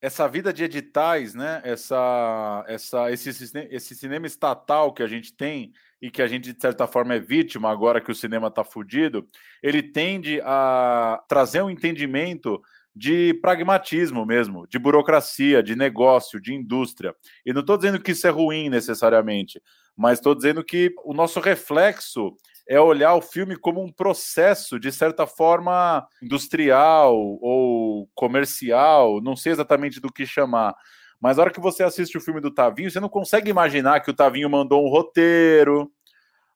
[0.00, 1.60] essa vida de editais, né?
[1.64, 3.30] Essa, essa, esse,
[3.70, 7.20] esse cinema estatal que a gente tem e que a gente, de certa forma, é
[7.20, 9.28] vítima agora que o cinema está fudido,
[9.62, 12.60] ele tende a trazer um entendimento
[12.94, 17.14] de pragmatismo mesmo, de burocracia, de negócio, de indústria.
[17.46, 19.62] E não estou dizendo que isso é ruim necessariamente,
[19.96, 22.36] mas estou dizendo que o nosso reflexo
[22.68, 29.52] é olhar o filme como um processo, de certa forma, industrial ou comercial, não sei
[29.52, 30.74] exatamente do que chamar.
[31.20, 34.10] Mas na hora que você assiste o filme do Tavinho, você não consegue imaginar que
[34.10, 35.90] o Tavinho mandou um roteiro,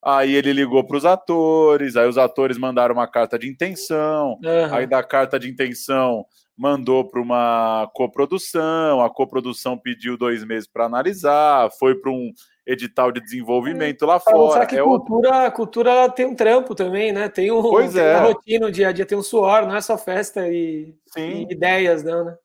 [0.07, 4.73] Aí ele ligou para os atores, aí os atores mandaram uma carta de intenção, uhum.
[4.73, 6.25] aí da carta de intenção
[6.57, 12.33] mandou para uma coprodução, a coprodução pediu dois meses para analisar, foi para um
[12.65, 14.07] edital de desenvolvimento é.
[14.07, 14.53] lá fora.
[14.53, 17.29] Será que é cultura, cultura tem um trampo também, né?
[17.29, 18.17] Tem, um, pois tem é.
[18.17, 21.43] uma rotina, o dia a dia tem um suor, não é só festa e, e
[21.51, 22.37] ideias, não, né?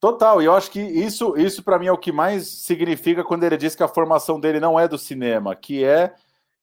[0.00, 3.44] Total, e eu acho que isso, isso para mim é o que mais significa quando
[3.44, 6.14] ele diz que a formação dele não é do cinema, que é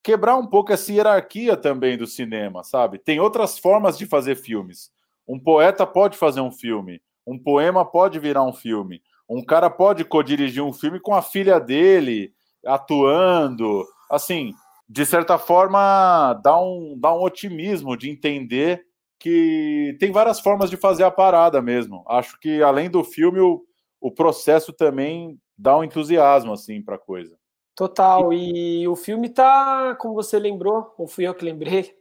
[0.04, 2.98] quebrar um pouco essa hierarquia também do cinema, sabe?
[2.98, 4.91] Tem outras formas de fazer filmes.
[5.28, 10.06] Um poeta pode fazer um filme, um poema pode virar um filme, um cara pode
[10.06, 12.34] co-dirigir um filme com a filha dele
[12.66, 13.86] atuando.
[14.10, 14.54] Assim,
[14.88, 18.86] de certa forma, dá um, dá um otimismo de entender
[19.20, 22.06] que tem várias formas de fazer a parada mesmo.
[22.08, 23.62] Acho que além do filme, o,
[24.00, 27.38] o processo também dá um entusiasmo assim para a coisa.
[27.78, 28.34] Total.
[28.34, 31.93] E o filme tá, como você lembrou, ou fui eu que lembrei,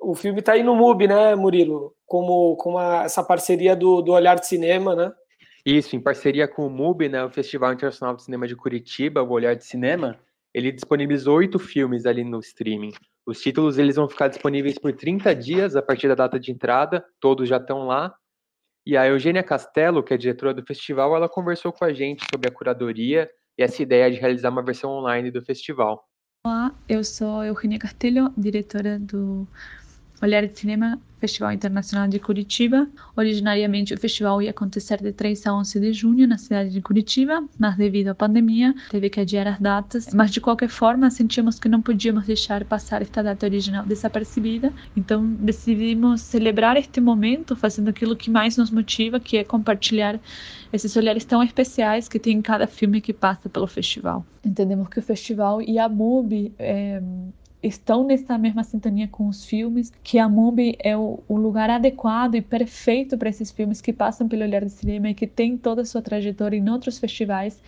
[0.00, 1.92] o filme tá aí no MUBI, né, Murilo?
[2.06, 5.12] Como, como a, essa parceria do, do Olhar de Cinema, né?
[5.66, 9.30] Isso, em parceria com o MUBI, né, o Festival Internacional de Cinema de Curitiba, o
[9.30, 10.16] Olhar de Cinema,
[10.54, 12.92] ele disponibilizou oito filmes ali no streaming.
[13.26, 17.04] Os títulos eles vão ficar disponíveis por 30 dias a partir da data de entrada,
[17.18, 18.14] todos já estão lá.
[18.86, 22.48] E a Eugênia Castelo, que é diretora do festival, ela conversou com a gente sobre
[22.48, 23.28] a curadoria
[23.58, 26.08] e essa ideia de realizar uma versão online do festival.
[26.46, 29.46] Olá, eu sou Eugênia Castelho, diretora do
[30.20, 32.88] Olhar de Cinema Festival Internacional de Curitiba.
[33.16, 37.44] Originariamente, o festival ia acontecer de 3 a 11 de junho na cidade de Curitiba,
[37.58, 40.12] mas devido à pandemia, teve que adiar as datas.
[40.14, 45.26] Mas, de qualquer forma, sentimos que não podíamos deixar passar esta data original desapercebida, então
[45.26, 50.20] decidimos celebrar este momento fazendo aquilo que mais nos motiva, que é compartilhar
[50.72, 54.24] esses olhares tão especiais que tem em cada filme que passa pelo festival.
[54.44, 57.02] Entendemos que o festival e a MUBI é,
[57.62, 62.36] estão nessa mesma sintonia com os filmes, que a MUBI é o, o lugar adequado
[62.36, 65.82] e perfeito para esses filmes que passam pelo olhar de cinema e que têm toda
[65.82, 67.60] a sua trajetória em outros festivais,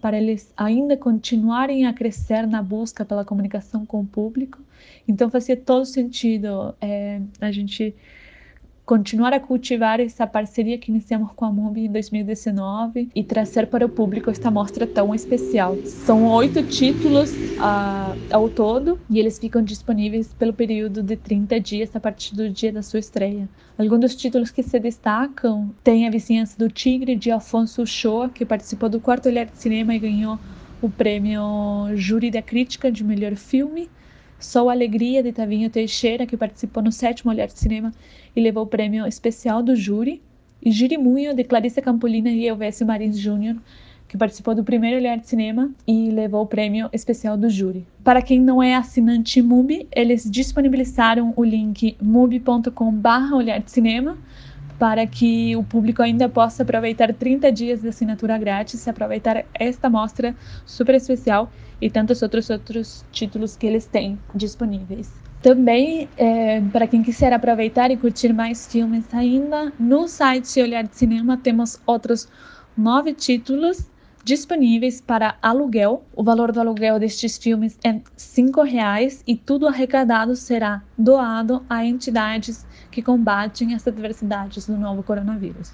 [0.00, 4.60] para eles ainda continuarem a crescer na busca pela comunicação com o público.
[5.06, 7.94] Então fazia todo sentido é, a gente
[8.84, 13.86] continuar a cultivar essa parceria que iniciamos com a MUBI em 2019 e trazer para
[13.86, 15.76] o público esta mostra tão especial.
[15.84, 21.96] São oito títulos uh, ao todo e eles ficam disponíveis pelo período de 30 dias
[21.96, 23.48] a partir do dia da sua estreia.
[23.78, 28.44] Alguns dos títulos que se destacam tem A Vizinhança do Tigre, de Alfonso Uchoa, que
[28.44, 30.38] participou do Quarto Olhar de Cinema e ganhou
[30.82, 31.42] o prêmio
[31.94, 33.88] Júri da Crítica de Melhor Filme.
[34.44, 37.92] Sou Alegria, de Tavinho Teixeira, que participou no sétimo Olhar de Cinema
[38.36, 40.20] e levou o prêmio especial do júri.
[40.62, 43.56] E Girimunho, de Clarissa Campolina e Elvésio Marins Júnior,
[44.06, 47.86] que participou do primeiro Olhar de Cinema e levou o prêmio especial do júri.
[48.04, 54.16] Para quem não é assinante MUBI, eles disponibilizaram o link mubi.com.br Olhar de Cinema
[54.78, 59.88] para que o público ainda possa aproveitar 30 dias de assinatura grátis e aproveitar esta
[59.88, 60.34] mostra
[60.66, 61.50] super especial
[61.80, 65.12] e tantos outros outros títulos que eles têm disponíveis.
[65.42, 70.96] Também, é, para quem quiser aproveitar e curtir mais filmes ainda, no site Olhar de
[70.96, 72.26] Cinema temos outros
[72.76, 73.90] nove títulos
[74.24, 76.02] disponíveis para aluguel.
[76.16, 81.84] O valor do aluguel destes filmes é cinco reais e tudo arrecadado será doado a
[81.84, 82.64] entidades
[82.94, 85.72] que combatem as adversidades do novo coronavírus.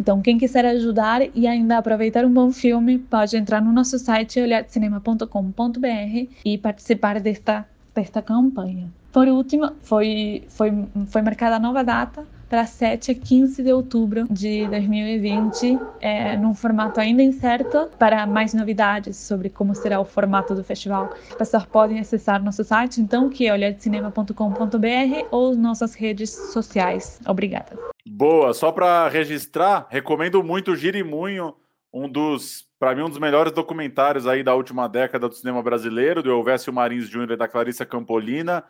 [0.00, 4.40] Então, quem quiser ajudar e ainda aproveitar um bom filme, pode entrar no nosso site
[4.40, 8.88] olhardecinema.com.br e participar desta, desta campanha.
[9.12, 10.72] Por último, foi, foi,
[11.08, 16.54] foi marcada a nova data para 7 a 15 de outubro de 2020, é, num
[16.54, 17.88] formato ainda incerto.
[17.98, 22.62] Para mais novidades sobre como será o formato do festival, as pessoas podem acessar nosso
[22.62, 27.18] site, então, que é olhardecinema.com.br ou nossas redes sociais.
[27.26, 27.74] Obrigada.
[28.06, 31.54] Boa, só para registrar, recomendo muito Girimunho,
[31.90, 36.22] um dos, para mim, um dos melhores documentários aí da última década do cinema brasileiro,
[36.22, 38.62] do Elvésio Marins Júnior e da Clarissa Campolina.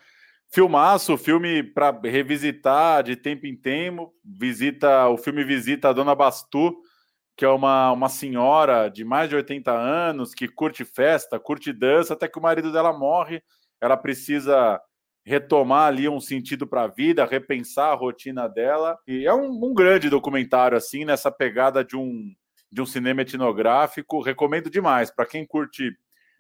[0.55, 4.13] Filmaço, filme para revisitar de tempo em tempo.
[4.23, 6.77] Visita, o filme visita a Dona Bastu,
[7.35, 12.13] que é uma, uma senhora de mais de 80 anos que curte festa, curte dança,
[12.13, 13.43] até que o marido dela morre.
[13.81, 14.79] Ela precisa
[15.25, 18.99] retomar ali um sentido para a vida, repensar a rotina dela.
[19.07, 22.31] E é um, um, grande documentário, assim, nessa pegada de um,
[22.71, 24.21] de um cinema etnográfico.
[24.21, 25.97] Recomendo demais para quem curte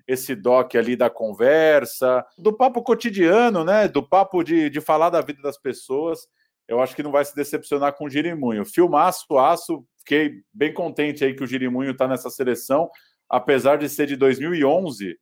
[0.06, 3.88] esse doc ali da conversa, do papo cotidiano, né?
[3.88, 6.26] Do papo de, de falar da vida das pessoas.
[6.68, 8.64] Eu acho que não vai se decepcionar com o Girimunho.
[8.64, 12.90] Filmaço, aço, fiquei bem contente aí que o Girimunho está nessa seleção,
[13.28, 15.18] apesar de ser de 2011.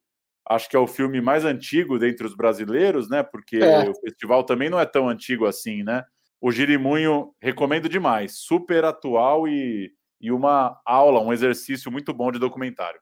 [0.49, 3.22] Acho que é o filme mais antigo dentre os brasileiros, né?
[3.22, 3.89] Porque é.
[3.89, 6.05] o festival também não é tão antigo assim, né?
[6.41, 12.39] O Girimunho recomendo demais, super atual e, e uma aula, um exercício muito bom de
[12.39, 13.01] documentário.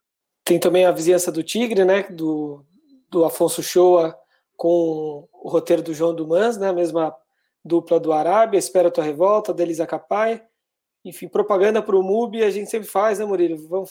[0.48, 2.64] Tem também a Vizinhança do Tigre, né, do,
[3.10, 4.16] do Afonso Shoa
[4.56, 7.14] com o roteiro do João Dumans, né, a mesma
[7.62, 10.42] dupla do Arábia, Espera Tua Revolta, da Elisa Capai.
[11.04, 13.58] Enfim, propaganda para o MUBI a gente sempre faz, né, Murilo?
[13.68, 13.90] Vamos,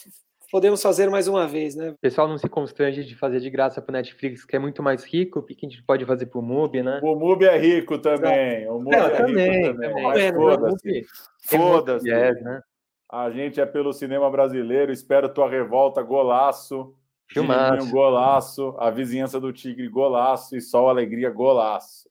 [0.50, 1.90] podemos fazer mais uma vez, né?
[1.90, 4.82] O pessoal não se constrange de fazer de graça para o Netflix, que é muito
[4.82, 6.98] mais rico, o que a gente pode fazer para o MUBI, né?
[7.04, 8.68] O MUBI é rico também.
[8.68, 10.04] O MUBI é, é também, rico também.
[10.04, 10.32] também.
[10.32, 11.06] Foda-se.
[11.40, 12.10] Foda-se.
[12.10, 12.60] Yes, né?
[13.10, 14.92] A gente é pelo cinema brasileiro.
[14.92, 16.94] Espero tua revolta, golaço.
[17.26, 17.90] Filmaço.
[17.90, 18.74] Golaço.
[18.78, 20.56] A vizinhança do Tigre, golaço.
[20.56, 22.08] E Sol Alegria, golaço.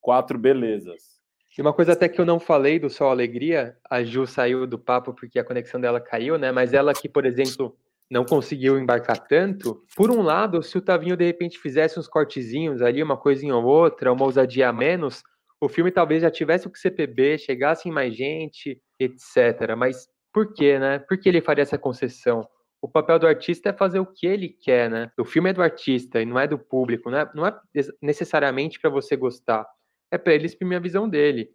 [0.00, 1.18] Quatro belezas.
[1.56, 4.78] E uma coisa até que eu não falei do Sol Alegria, a Ju saiu do
[4.78, 6.52] papo porque a conexão dela caiu, né?
[6.52, 7.76] Mas ela que, por exemplo,
[8.08, 9.82] não conseguiu embarcar tanto.
[9.96, 13.64] Por um lado, se o Tavinho de repente fizesse uns cortezinhos ali, uma coisinha ou
[13.64, 15.22] outra, uma ousadia a menos,
[15.60, 19.74] o filme talvez já tivesse o que CPB, chegasse em mais gente, etc.
[19.76, 20.08] Mas
[20.38, 21.00] por quê, né?
[21.00, 22.48] Por que ele faria essa concessão?
[22.80, 25.10] O papel do artista é fazer o que ele quer, né?
[25.18, 27.60] O filme é do artista e não é do público, não é, não é
[28.00, 29.66] necessariamente para você gostar.
[30.12, 31.50] É para ele exprimir a visão dele.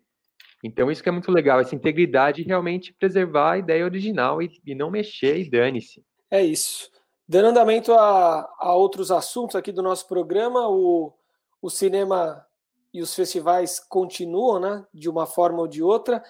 [0.61, 4.75] Então, isso que é muito legal, essa integridade realmente preservar a ideia original e, e
[4.75, 6.03] não mexer e dane-se.
[6.29, 6.91] É isso.
[7.25, 11.13] Dando andamento a, a outros assuntos aqui do nosso programa, o,
[11.61, 12.45] o cinema
[12.93, 16.21] e os festivais continuam, né, de uma forma ou de outra,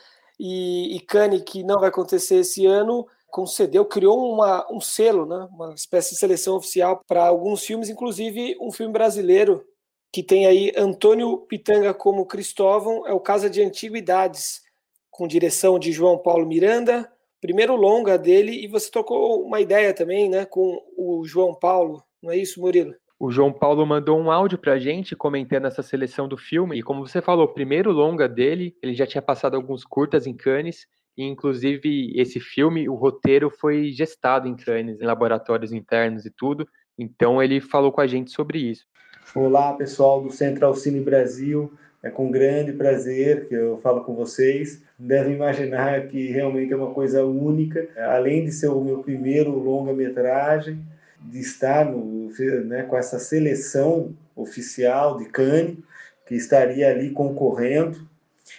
[0.46, 5.48] e, e Cannes, que não vai acontecer esse ano, concedeu, criou uma, um selo, né,
[5.50, 9.66] uma espécie de seleção oficial para alguns filmes, inclusive um filme brasileiro
[10.12, 14.62] que tem aí Antônio Pitanga como Cristóvão, é o Casa de Antiguidades,
[15.10, 20.30] com direção de João Paulo Miranda, primeiro longa dele, e você tocou uma ideia também,
[20.30, 22.94] né, com o João Paulo, não é isso, Murilo?
[23.26, 27.08] O João Paulo mandou um áudio pra gente comentando essa seleção do filme, e como
[27.08, 30.86] você falou, primeiro longa dele, ele já tinha passado alguns curtas em Cannes,
[31.18, 36.68] e inclusive esse filme, o roteiro foi gestado em Cannes, em laboratórios internos e tudo,
[37.00, 38.86] então ele falou com a gente sobre isso.
[39.34, 41.72] Olá, pessoal do Central Cine Brasil.
[42.04, 44.84] É com grande prazer que eu falo com vocês.
[45.00, 47.88] Devem imaginar que realmente é uma coisa única.
[47.96, 50.86] Além de ser o meu primeiro longa-metragem,
[51.24, 52.30] de estar no,
[52.66, 55.78] né, com essa seleção oficial de Cannes,
[56.26, 58.08] que estaria ali concorrendo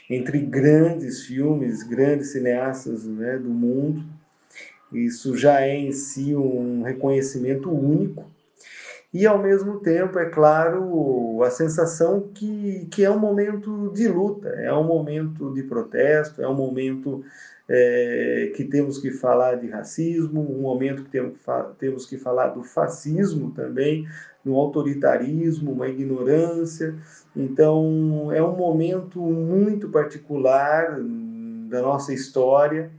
[0.09, 4.05] entre grandes filmes, grandes cineastas né, do mundo.
[4.93, 8.35] Isso já é em si um reconhecimento único
[9.15, 14.49] e ao mesmo tempo, é claro, a sensação que, que é um momento de luta,
[14.49, 17.25] é um momento de protesto, é um momento
[17.69, 21.39] é, que temos que falar de racismo, um momento que temos,
[21.79, 24.07] temos que falar do fascismo também,
[24.45, 26.95] do autoritarismo, uma ignorância.
[27.35, 30.99] Então, é um momento muito particular
[31.69, 32.91] da nossa história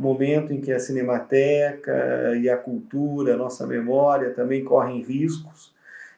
[0.00, 5.74] momento em que a cinemateca e a cultura, a nossa memória também correm riscos.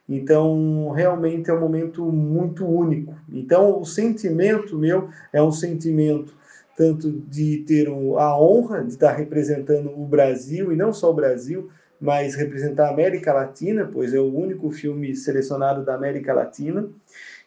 [0.09, 3.15] Então, realmente é um momento muito único.
[3.29, 6.33] Então, o sentimento meu é um sentimento
[6.77, 11.71] tanto de ter a honra de estar representando o Brasil, e não só o Brasil,
[12.01, 16.89] mas representar a América Latina, pois é o único filme selecionado da América Latina,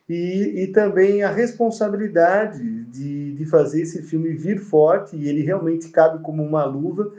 [0.07, 5.89] e, e também a responsabilidade de, de fazer esse filme vir forte, e ele realmente
[5.89, 7.11] cabe como uma luva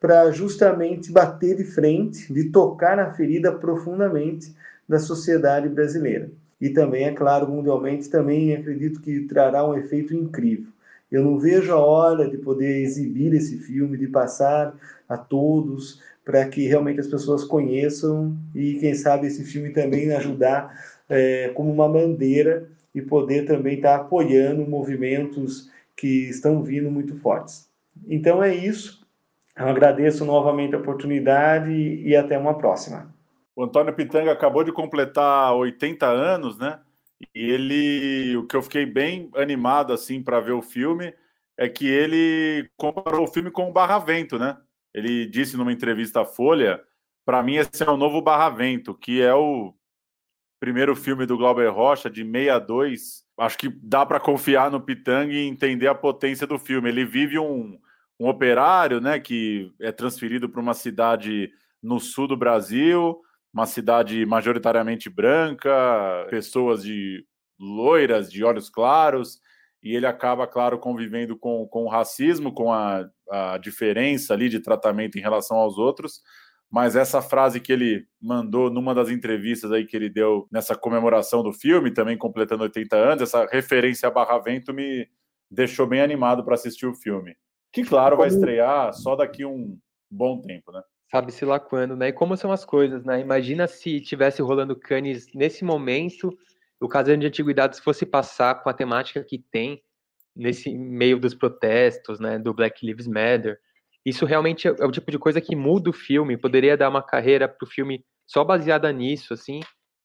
[0.00, 4.54] para justamente bater de frente, de tocar na ferida profundamente
[4.88, 6.30] da sociedade brasileira.
[6.60, 10.66] E também, é claro, mundialmente, também acredito que trará um efeito incrível.
[11.10, 14.74] Eu não vejo a hora de poder exibir esse filme, de passar
[15.08, 20.72] a todos, para que realmente as pessoas conheçam e, quem sabe, esse filme também ajudar
[21.08, 27.16] é, como uma bandeira e poder também estar tá apoiando movimentos que estão vindo muito
[27.18, 27.68] fortes.
[28.08, 29.04] Então é isso.
[29.56, 33.12] Eu agradeço novamente a oportunidade e até uma próxima.
[33.54, 36.78] O Antônio Pitanga acabou de completar 80 anos, né?
[37.34, 41.14] E ele, o que eu fiquei bem animado assim para ver o filme
[41.56, 44.56] é que ele comparou o filme com o Barra Vento, né?
[44.94, 46.82] Ele disse numa entrevista à Folha,
[47.24, 49.74] para mim esse é o novo Barra Vento, que é o
[50.58, 55.46] primeiro filme do Glauber Rocha, de 62, acho que dá para confiar no Pitang e
[55.46, 56.88] entender a potência do filme.
[56.88, 57.78] Ele vive um,
[58.18, 61.50] um operário, né, que é transferido para uma cidade
[61.82, 63.20] no sul do Brasil,
[63.52, 65.70] uma cidade majoritariamente branca,
[66.30, 67.24] pessoas de
[67.58, 69.40] loiras, de olhos claros,
[69.82, 74.60] e ele acaba, claro, convivendo com, com o racismo, com a, a diferença ali de
[74.60, 76.20] tratamento em relação aos outros,
[76.70, 81.42] mas essa frase que ele mandou numa das entrevistas aí que ele deu nessa comemoração
[81.42, 85.08] do filme, também completando 80 anos, essa referência a Barra Vento me
[85.50, 87.34] deixou bem animado para assistir o filme.
[87.72, 89.76] Que, claro, vai estrear só daqui um
[90.08, 90.82] bom tempo, né?
[91.10, 92.08] Sabe-se lá quando, né?
[92.08, 93.20] E como são as coisas, né?
[93.20, 96.36] Imagina se tivesse rolando Cannes nesse momento,
[96.80, 99.82] o Casino de Antiguidades fosse passar com a temática que tem
[100.36, 102.38] nesse meio dos protestos, né?
[102.38, 103.58] Do Black Lives Matter
[104.04, 107.48] isso realmente é, o tipo de coisa que muda o filme, poderia dar uma carreira
[107.48, 109.60] para o filme só baseada nisso, assim,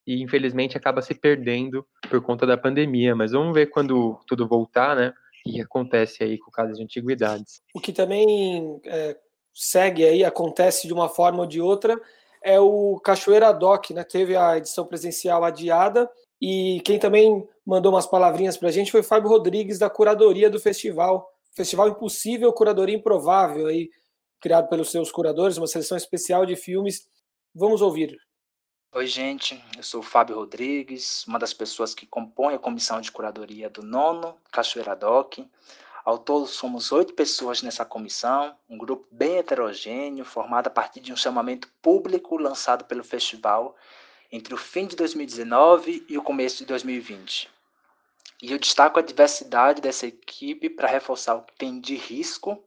[0.06, 3.16] e infelizmente acaba se perdendo por conta da pandemia.
[3.16, 5.14] Mas vamos ver quando tudo voltar, né?
[5.44, 7.62] Que acontece aí com o caso de antiguidades.
[7.74, 9.18] O que também é,
[9.56, 12.00] segue aí, acontece de uma forma ou de outra,
[12.44, 14.04] é o Cachoeira Doc, né?
[14.04, 19.02] Teve a edição presencial adiada e quem também mandou umas palavrinhas para a gente foi
[19.02, 21.32] Fábio Rodrigues, da curadoria do festival.
[21.54, 23.90] Festival Impossível, Curadoria Improvável, aí,
[24.42, 27.08] criado pelos seus curadores, uma seleção especial de filmes.
[27.54, 28.16] Vamos ouvir.
[28.94, 29.64] Oi, gente.
[29.76, 33.82] Eu sou o Fábio Rodrigues, uma das pessoas que compõe a comissão de curadoria do
[33.82, 35.40] nono Cachoeira Doc.
[36.06, 41.12] Ao todo, somos oito pessoas nessa comissão, um grupo bem heterogêneo, formado a partir de
[41.12, 43.76] um chamamento público lançado pelo festival
[44.32, 47.50] entre o fim de 2019 e o começo de 2020.
[48.40, 52.64] E eu destaco a diversidade dessa equipe para reforçar o que tem de risco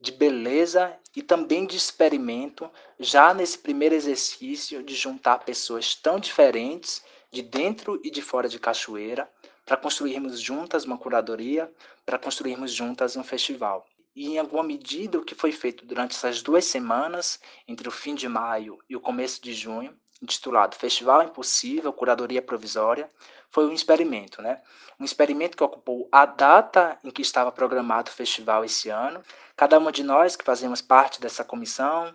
[0.00, 2.70] de beleza e também de experimento,
[3.00, 8.60] já nesse primeiro exercício de juntar pessoas tão diferentes, de dentro e de fora de
[8.60, 9.28] Cachoeira,
[9.66, 11.70] para construirmos juntas uma curadoria,
[12.04, 13.84] para construirmos juntas um festival.
[14.14, 18.14] E, em alguma medida, o que foi feito durante essas duas semanas, entre o fim
[18.14, 23.10] de maio e o começo de junho, intitulado Festival Impossível, Curadoria Provisória,
[23.50, 24.62] foi um experimento, né?
[24.98, 29.20] Um experimento que ocupou a data em que estava programado o festival esse ano.
[29.56, 32.14] Cada uma de nós que fazemos parte dessa comissão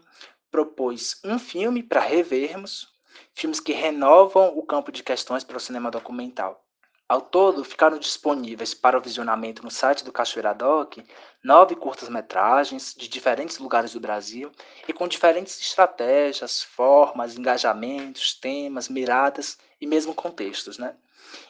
[0.49, 2.91] propôs um filme para revermos,
[3.35, 6.65] filmes que renovam o campo de questões para o cinema documental.
[7.11, 10.95] Ao todo, ficaram disponíveis para o visionamento no site do Cachoeira Doc
[11.43, 14.49] nove curtas-metragens de diferentes lugares do Brasil
[14.87, 20.77] e com diferentes estratégias, formas, engajamentos, temas, miradas e mesmo contextos.
[20.77, 20.95] Né?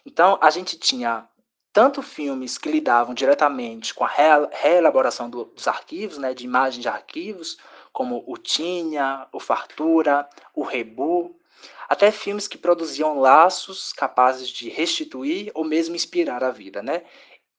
[0.04, 1.30] Então, a gente tinha
[1.72, 4.12] tanto filmes que lidavam diretamente com a
[4.52, 7.60] reelaboração do, dos arquivos, né, de imagens de arquivos,
[7.94, 11.40] como o Tinha, o Fartura, o Rebu,
[11.88, 17.04] até filmes que produziam laços capazes de restituir ou mesmo inspirar a vida, né?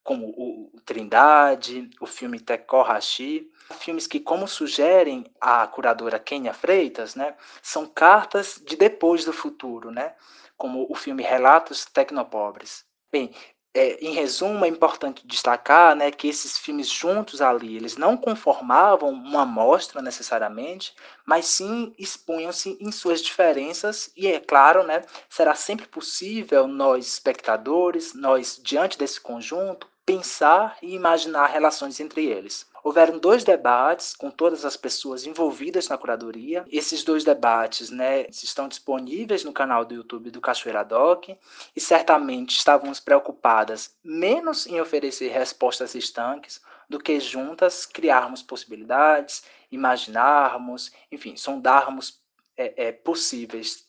[0.03, 3.49] Como o Trindade, o filme Tecó Rachi,
[3.79, 9.91] filmes que, como sugerem a curadora Kenia Freitas, né, são cartas de depois do futuro,
[9.91, 10.15] né?
[10.57, 12.85] Como o filme Relatos Tecnopobres.
[13.11, 13.33] Bem,
[13.75, 19.11] é, em resumo, é importante destacar né, que esses filmes juntos ali, eles não conformavam
[19.11, 20.95] uma amostra necessariamente,
[21.25, 28.15] mas sim expunham-se em suas diferenças, e é claro, né, será sempre possível nós, espectadores,
[28.15, 32.67] nós, diante desse conjunto, pensar e imaginar relações entre eles.
[32.85, 36.65] Houveram dois debates com todas as pessoas envolvidas na curadoria.
[36.69, 42.57] Esses dois debates né, estão disponíveis no canal do YouTube do Cachoeira Doc e certamente
[42.57, 52.21] estávamos preocupadas menos em oferecer respostas estanques do que juntas criarmos possibilidades, imaginarmos, enfim, sondarmos
[52.57, 53.87] é, é, possíveis.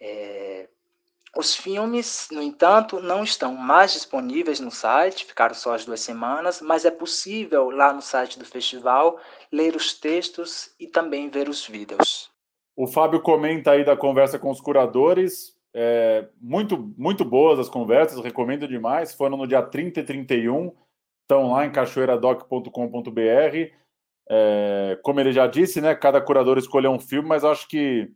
[0.00, 0.68] É,
[1.36, 6.60] os filmes, no entanto, não estão mais disponíveis no site, ficaram só as duas semanas,
[6.60, 9.20] mas é possível lá no site do festival
[9.52, 12.30] ler os textos e também ver os vídeos.
[12.74, 15.56] O Fábio comenta aí da conversa com os curadores.
[15.74, 19.14] É, muito, muito boas as conversas, recomendo demais.
[19.14, 20.72] Foram no dia 30 e 31,
[21.22, 23.74] estão lá em cachoeiradoc.com.br.
[24.30, 28.10] É, como ele já disse, né, cada curador escolheu um filme, mas acho que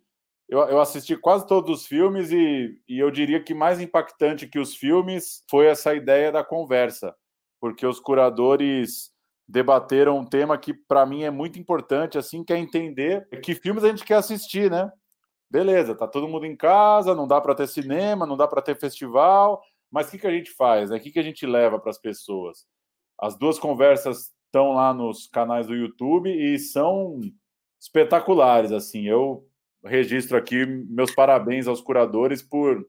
[0.53, 4.59] eu, eu assisti quase todos os filmes e, e eu diria que mais impactante que
[4.59, 7.17] os filmes foi essa ideia da conversa,
[7.59, 9.11] porque os curadores
[9.49, 13.83] debateram um tema que para mim é muito importante, assim, que é entender que filmes
[13.83, 14.93] a gente quer assistir, né?
[15.51, 18.79] Beleza, tá todo mundo em casa, não dá para ter cinema, não dá para ter
[18.79, 20.91] festival, mas o que, que a gente faz?
[20.91, 20.99] Né?
[20.99, 22.67] O que, que a gente leva para as pessoas?
[23.19, 27.21] As duas conversas estão lá nos canais do YouTube e são
[27.81, 29.09] espetaculares, assim.
[29.09, 29.47] Eu
[29.85, 32.87] registro aqui meus parabéns aos curadores por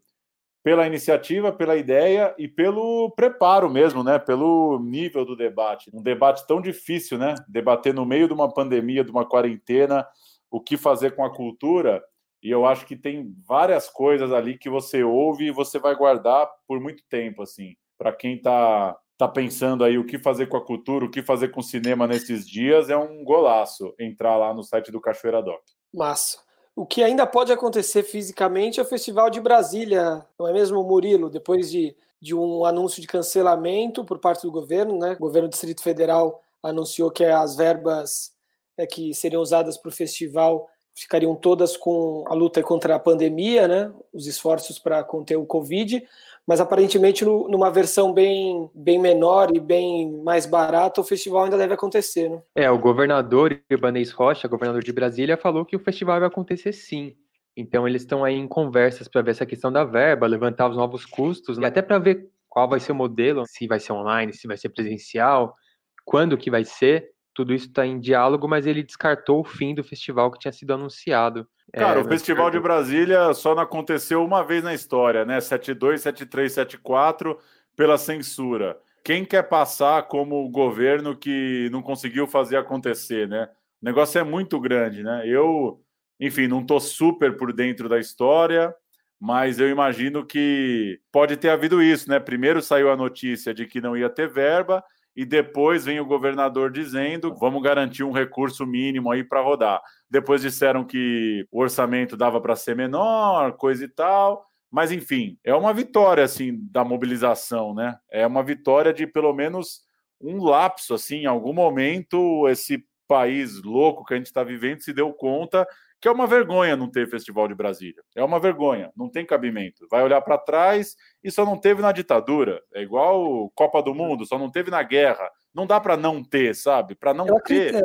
[0.64, 4.18] pela iniciativa, pela ideia e pelo preparo mesmo, né?
[4.18, 5.92] Pelo nível do debate.
[5.94, 7.36] Um debate tão difícil, né?
[7.50, 10.08] Debater no meio de uma pandemia, de uma quarentena,
[10.50, 12.02] o que fazer com a cultura.
[12.42, 16.50] E eu acho que tem várias coisas ali que você ouve e você vai guardar
[16.66, 17.76] por muito tempo, assim.
[17.98, 21.50] Para quem está tá pensando aí o que fazer com a cultura, o que fazer
[21.50, 25.62] com o cinema nesses dias, é um golaço entrar lá no site do Cachoeira Doc.
[25.94, 26.40] Massa.
[26.76, 31.30] O que ainda pode acontecer fisicamente é o Festival de Brasília, não é mesmo, Murilo?
[31.30, 35.14] Depois de, de um anúncio de cancelamento por parte do governo, né?
[35.14, 38.34] O governo do Distrito Federal anunciou que as verbas
[38.76, 43.68] é, que seriam usadas para o festival ficariam todas com a luta contra a pandemia,
[43.68, 43.92] né?
[44.12, 46.04] Os esforços para conter o Covid
[46.46, 51.74] mas aparentemente numa versão bem, bem menor e bem mais barata, o festival ainda deve
[51.74, 52.42] acontecer, né?
[52.56, 57.16] É, o governador Ibanez Rocha, governador de Brasília, falou que o festival vai acontecer sim.
[57.56, 61.06] Então eles estão aí em conversas para ver essa questão da verba, levantar os novos
[61.06, 61.68] custos, né?
[61.68, 64.70] até para ver qual vai ser o modelo, se vai ser online, se vai ser
[64.70, 65.56] presencial,
[66.04, 67.13] quando que vai ser.
[67.34, 70.74] Tudo isso está em diálogo, mas ele descartou o fim do festival que tinha sido
[70.74, 71.48] anunciado.
[71.74, 75.42] Cara, é, o Festival de Brasília só não aconteceu uma vez na história, né?
[75.42, 77.38] 72, 73, 74,
[77.76, 78.78] pela censura.
[79.04, 83.50] Quem quer passar como governo que não conseguiu fazer acontecer, né?
[83.82, 85.24] O negócio é muito grande, né?
[85.26, 85.82] Eu,
[86.20, 88.74] enfim, não estou super por dentro da história,
[89.20, 92.20] mas eu imagino que pode ter havido isso, né?
[92.20, 94.84] Primeiro saiu a notícia de que não ia ter verba,
[95.16, 99.82] e depois vem o governador dizendo vamos garantir um recurso mínimo aí para rodar.
[100.10, 104.46] Depois disseram que o orçamento dava para ser menor, coisa e tal.
[104.72, 107.96] Mas enfim, é uma vitória assim da mobilização, né?
[108.12, 109.82] É uma vitória de pelo menos
[110.20, 114.94] um lapso, assim, em algum momento esse país louco que a gente está vivendo se
[114.94, 115.68] deu conta
[116.04, 118.04] que é uma vergonha não ter Festival de Brasília.
[118.14, 119.88] É uma vergonha, não tem cabimento.
[119.90, 122.62] Vai olhar para trás e só não teve na ditadura.
[122.74, 125.32] É igual Copa do Mundo, só não teve na guerra.
[125.56, 126.94] Não dá para não ter, sabe?
[126.94, 127.82] Para não eu ter.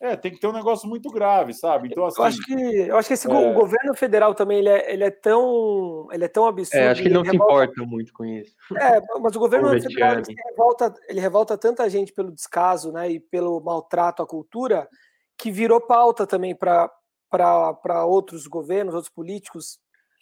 [0.00, 1.88] É, tem que ter um negócio muito grave, sabe?
[1.88, 3.50] Então, assim, eu acho que, eu acho que esse, é...
[3.50, 6.82] o governo federal também ele é, ele é tão ele é tão absurdo.
[6.82, 7.52] É, acho que ele não se revolta...
[7.52, 8.56] importa muito com isso.
[8.74, 13.20] É, mas o governo federal ele revolta, ele revolta tanta gente pelo descaso, né, e
[13.20, 14.88] pelo maltrato à cultura,
[15.36, 16.90] que virou pauta também para
[17.30, 19.78] para outros governos, outros políticos,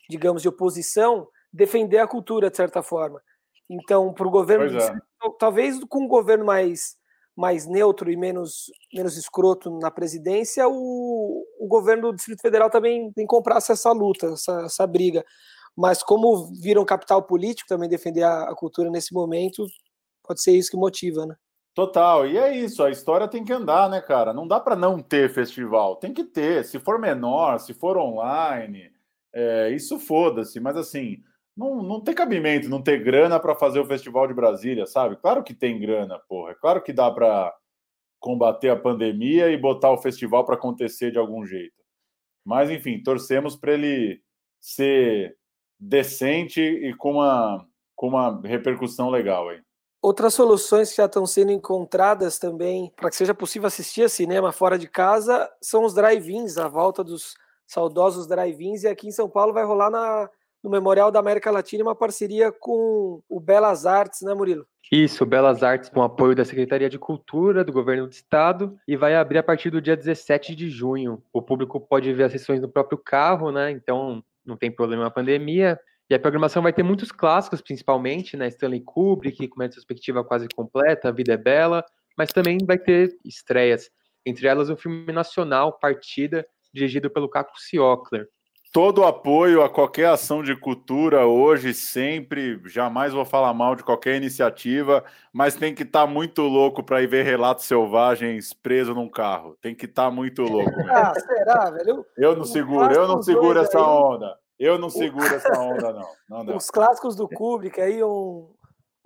[0.09, 3.23] digamos de oposição, defender a cultura de certa forma.
[3.69, 5.01] Então, para o governo, é.
[5.39, 6.97] talvez com um governo mais
[7.39, 13.13] mais neutro e menos, menos escroto na presidência, o, o governo do Distrito Federal também
[13.13, 15.25] tem que comprar essa luta, essa, essa briga.
[15.77, 19.65] Mas como viram capital político também defender a, a cultura nesse momento,
[20.25, 21.37] pode ser isso que motiva, né?
[21.79, 24.33] Total, e é isso, a história tem que andar, né, cara?
[24.33, 26.65] Não dá para não ter festival, tem que ter.
[26.65, 28.91] Se for menor, se for online,
[29.33, 31.23] é, isso foda-se, mas assim,
[31.57, 35.15] não, não tem cabimento não ter grana para fazer o Festival de Brasília, sabe?
[35.19, 36.51] Claro que tem grana, porra.
[36.51, 37.55] É claro que dá para
[38.19, 41.81] combater a pandemia e botar o festival para acontecer de algum jeito.
[42.45, 44.21] Mas, enfim, torcemos para ele
[44.61, 45.37] ser
[45.79, 47.65] decente e com uma,
[47.95, 49.61] com uma repercussão legal aí.
[50.01, 54.53] Outras soluções que já estão sendo encontradas também para que seja possível assistir a cinema
[54.53, 57.35] fora de casa são os drive-ins, a volta dos
[57.67, 58.85] saudosos drive-ins.
[58.85, 60.31] E aqui em São Paulo vai rolar na
[60.63, 64.67] no Memorial da América Latina, uma parceria com o Belas Artes, né, Murilo?
[64.91, 69.15] Isso, Belas Artes com apoio da Secretaria de Cultura do Governo do Estado e vai
[69.15, 71.23] abrir a partir do dia 17 de junho.
[71.33, 73.71] O público pode ver as sessões no próprio carro, né?
[73.71, 75.79] Então não tem problema a pandemia.
[76.11, 78.49] E a programação vai ter muitos clássicos, principalmente, né?
[78.49, 81.85] Stanley Kubrick, com uma retrospectiva quase completa, A Vida é Bela,
[82.17, 83.91] mas também vai ter estreias,
[84.25, 88.29] entre elas o filme nacional Partida, dirigido pelo Caco Ciocler
[88.73, 92.61] todo apoio a qualquer ação de cultura hoje, sempre.
[92.67, 97.03] Jamais vou falar mal de qualquer iniciativa, mas tem que estar tá muito louco para
[97.03, 99.57] ir ver relatos selvagens preso num carro.
[99.61, 100.71] Tem que estar tá muito louco.
[100.89, 102.05] Ah, será, velho?
[102.17, 103.85] Eu não seguro, eu não seguro essa aí.
[103.85, 104.37] onda.
[104.59, 106.09] Eu não seguro essa onda, não.
[106.45, 108.51] não Os clássicos do Kubrick aí, um,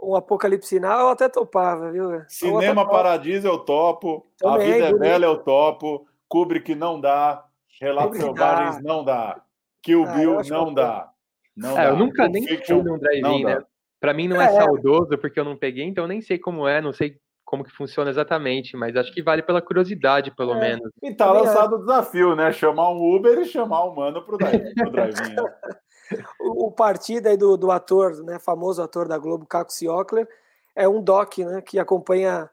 [0.03, 2.22] um Apocalipse Sinal, eu até topava, viu?
[2.28, 4.26] Cinema Paradiso eu topo.
[4.38, 6.07] Também, a Vida é Bela eu topo.
[6.28, 7.44] Kubrick não dá.
[7.80, 9.42] Relatos Selvagens não dá.
[9.82, 11.11] Kill ah, Bill não dá.
[11.57, 11.84] Não é, dá.
[11.90, 13.62] Eu nunca nem fui num drive-in, né?
[14.00, 16.80] Pra mim não é, é, saudoso porque eu não peguei, então nem sei como é,
[16.80, 17.20] não sei
[17.53, 20.61] como que funciona exatamente, mas acho que vale pela curiosidade, pelo é.
[20.61, 20.90] menos.
[21.03, 22.50] E tá lançado o desafio, né?
[22.50, 24.72] Chamar um Uber e chamar um mano pro drive-in.
[24.90, 25.36] Drive né?
[26.40, 30.26] o, o partido aí do, do ator, né, famoso ator da Globo, Caco Ciocler,
[30.74, 32.48] é um doc, né, que acompanha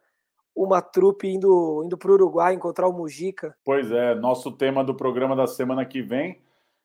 [0.53, 3.55] uma trupe indo, indo para o Uruguai encontrar o Mujica.
[3.63, 6.41] Pois é, nosso tema do programa da semana que vem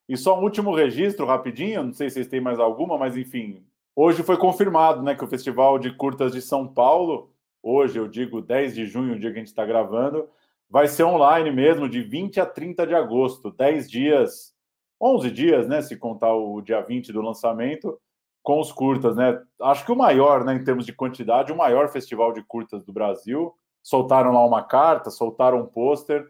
[0.09, 3.65] e só um último registro, rapidinho, não sei se vocês têm mais alguma, mas enfim.
[3.97, 7.34] Hoje foi confirmado né, que o Festival de Curtas de São Paulo,
[7.65, 10.29] hoje eu digo 10 de junho, o dia que a gente está gravando,
[10.69, 14.55] vai ser online mesmo, de 20 a 30 de agosto, 10 dias,
[15.01, 17.99] 11 dias, né, se contar o dia 20 do lançamento,
[18.43, 19.43] com os curtas, né?
[19.62, 22.93] Acho que o maior, né, em termos de quantidade, o maior festival de curtas do
[22.93, 23.55] Brasil.
[23.83, 26.27] Soltaram lá uma carta, soltaram um pôster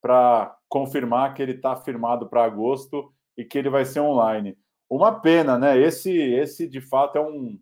[0.00, 4.56] para confirmar que ele está firmado para agosto e que ele vai ser online.
[4.88, 5.78] Uma pena, né?
[5.78, 7.60] Esse, esse de fato é um,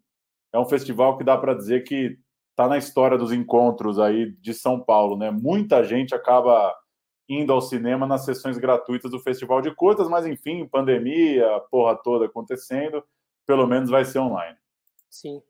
[0.53, 2.17] é um festival que dá para dizer que
[2.57, 5.31] está na história dos encontros aí de São Paulo, né?
[5.31, 6.75] Muita gente acaba
[7.29, 12.25] indo ao cinema nas sessões gratuitas do Festival de Curtas, mas enfim, pandemia, porra toda
[12.25, 13.05] acontecendo,
[13.47, 14.57] pelo menos vai ser online.
[15.11, 15.43] Sim.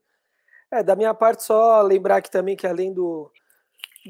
[0.73, 3.31] É, da minha parte, só lembrar aqui também que além do,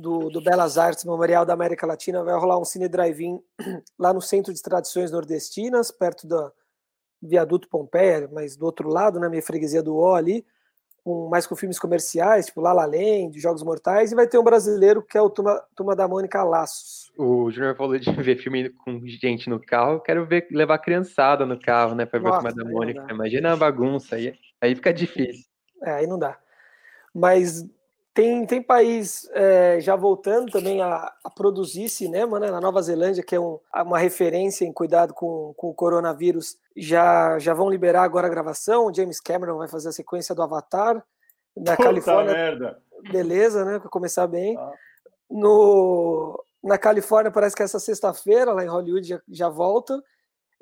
[0.01, 3.39] do, do, Belas Artes Memorial da América Latina, vai rolar um cine drive-in
[3.99, 6.51] lá no Centro de Tradições Nordestinas, perto do
[7.21, 10.47] Viaduto Pompeia, mas do outro lado, na minha freguesia do O ali,
[11.07, 14.43] com, mais com filmes comerciais, tipo La La Land, Jogos Mortais, e vai ter um
[14.43, 17.13] brasileiro que é o Turma, Turma da Mônica Laços.
[17.17, 21.61] O Júnior falou de ver filme com gente no carro, quero ver levar criançada no
[21.61, 23.07] carro, né, para ver Nossa, o Turma da Mônica.
[23.09, 25.45] Imagina a bagunça, aí, aí fica difícil.
[25.85, 26.37] É, aí não dá.
[27.15, 27.65] Mas
[28.17, 32.51] tem, tem país é, já voltando também a, a, produzir cinema, né?
[32.51, 37.39] Na Nova Zelândia, que é um, uma referência em cuidado com, com o coronavírus, já,
[37.39, 38.87] já vão liberar agora a gravação.
[38.87, 41.05] O James Cameron vai fazer a sequência do Avatar.
[41.55, 42.33] Na Puta Califórnia.
[42.33, 42.79] Merda.
[43.13, 43.79] Beleza, né?
[43.79, 44.57] Para começar bem.
[44.57, 44.73] Ah.
[45.31, 50.03] No, na Califórnia, parece que essa sexta-feira, lá em Hollywood, já, já volta.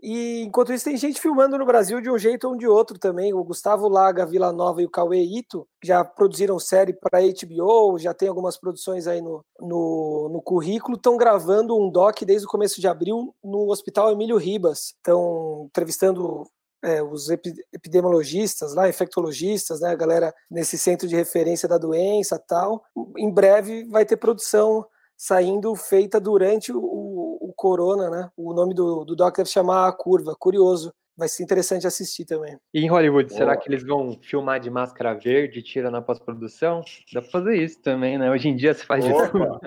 [0.03, 3.33] E enquanto isso, tem gente filmando no Brasil de um jeito ou de outro também.
[3.33, 8.13] O Gustavo Laga, Vila Nova e o Cauê Ito já produziram série para HBO, já
[8.13, 10.97] tem algumas produções aí no, no, no currículo.
[10.97, 14.95] Estão gravando um doc desde o começo de abril no Hospital Emílio Ribas.
[14.99, 16.47] Estão entrevistando
[16.85, 17.31] é, os
[17.73, 22.85] epidemiologistas lá, infectologistas, né, a galera nesse centro de referência da doença tal.
[23.17, 24.85] Em breve vai ter produção
[25.17, 27.14] saindo feita durante o, o,
[27.65, 28.31] Corona, né?
[28.37, 30.93] O nome do, do doc deve chamar A Curva, curioso.
[31.17, 32.59] Vai ser interessante assistir também.
[32.75, 33.39] E em Hollywood, Boa.
[33.39, 36.83] será que eles vão filmar de máscara verde, tira na pós-produção?
[37.11, 38.31] Dá pra fazer isso também, né?
[38.31, 39.29] Hoje em dia se faz Opa.
[39.29, 39.61] tudo.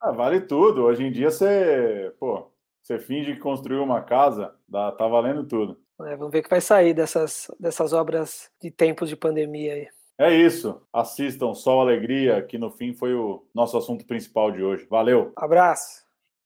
[0.00, 0.84] Ah, vale tudo.
[0.84, 2.46] Hoje em dia você, pô,
[2.80, 5.80] você finge que construiu uma casa, dá, tá valendo tudo.
[6.02, 9.88] É, vamos ver o que vai sair dessas, dessas obras de tempos de pandemia aí.
[10.16, 10.80] É isso.
[10.92, 14.86] Assistam Sol Alegria, que no fim foi o nosso assunto principal de hoje.
[14.88, 15.32] Valeu.
[15.34, 16.08] Abraço.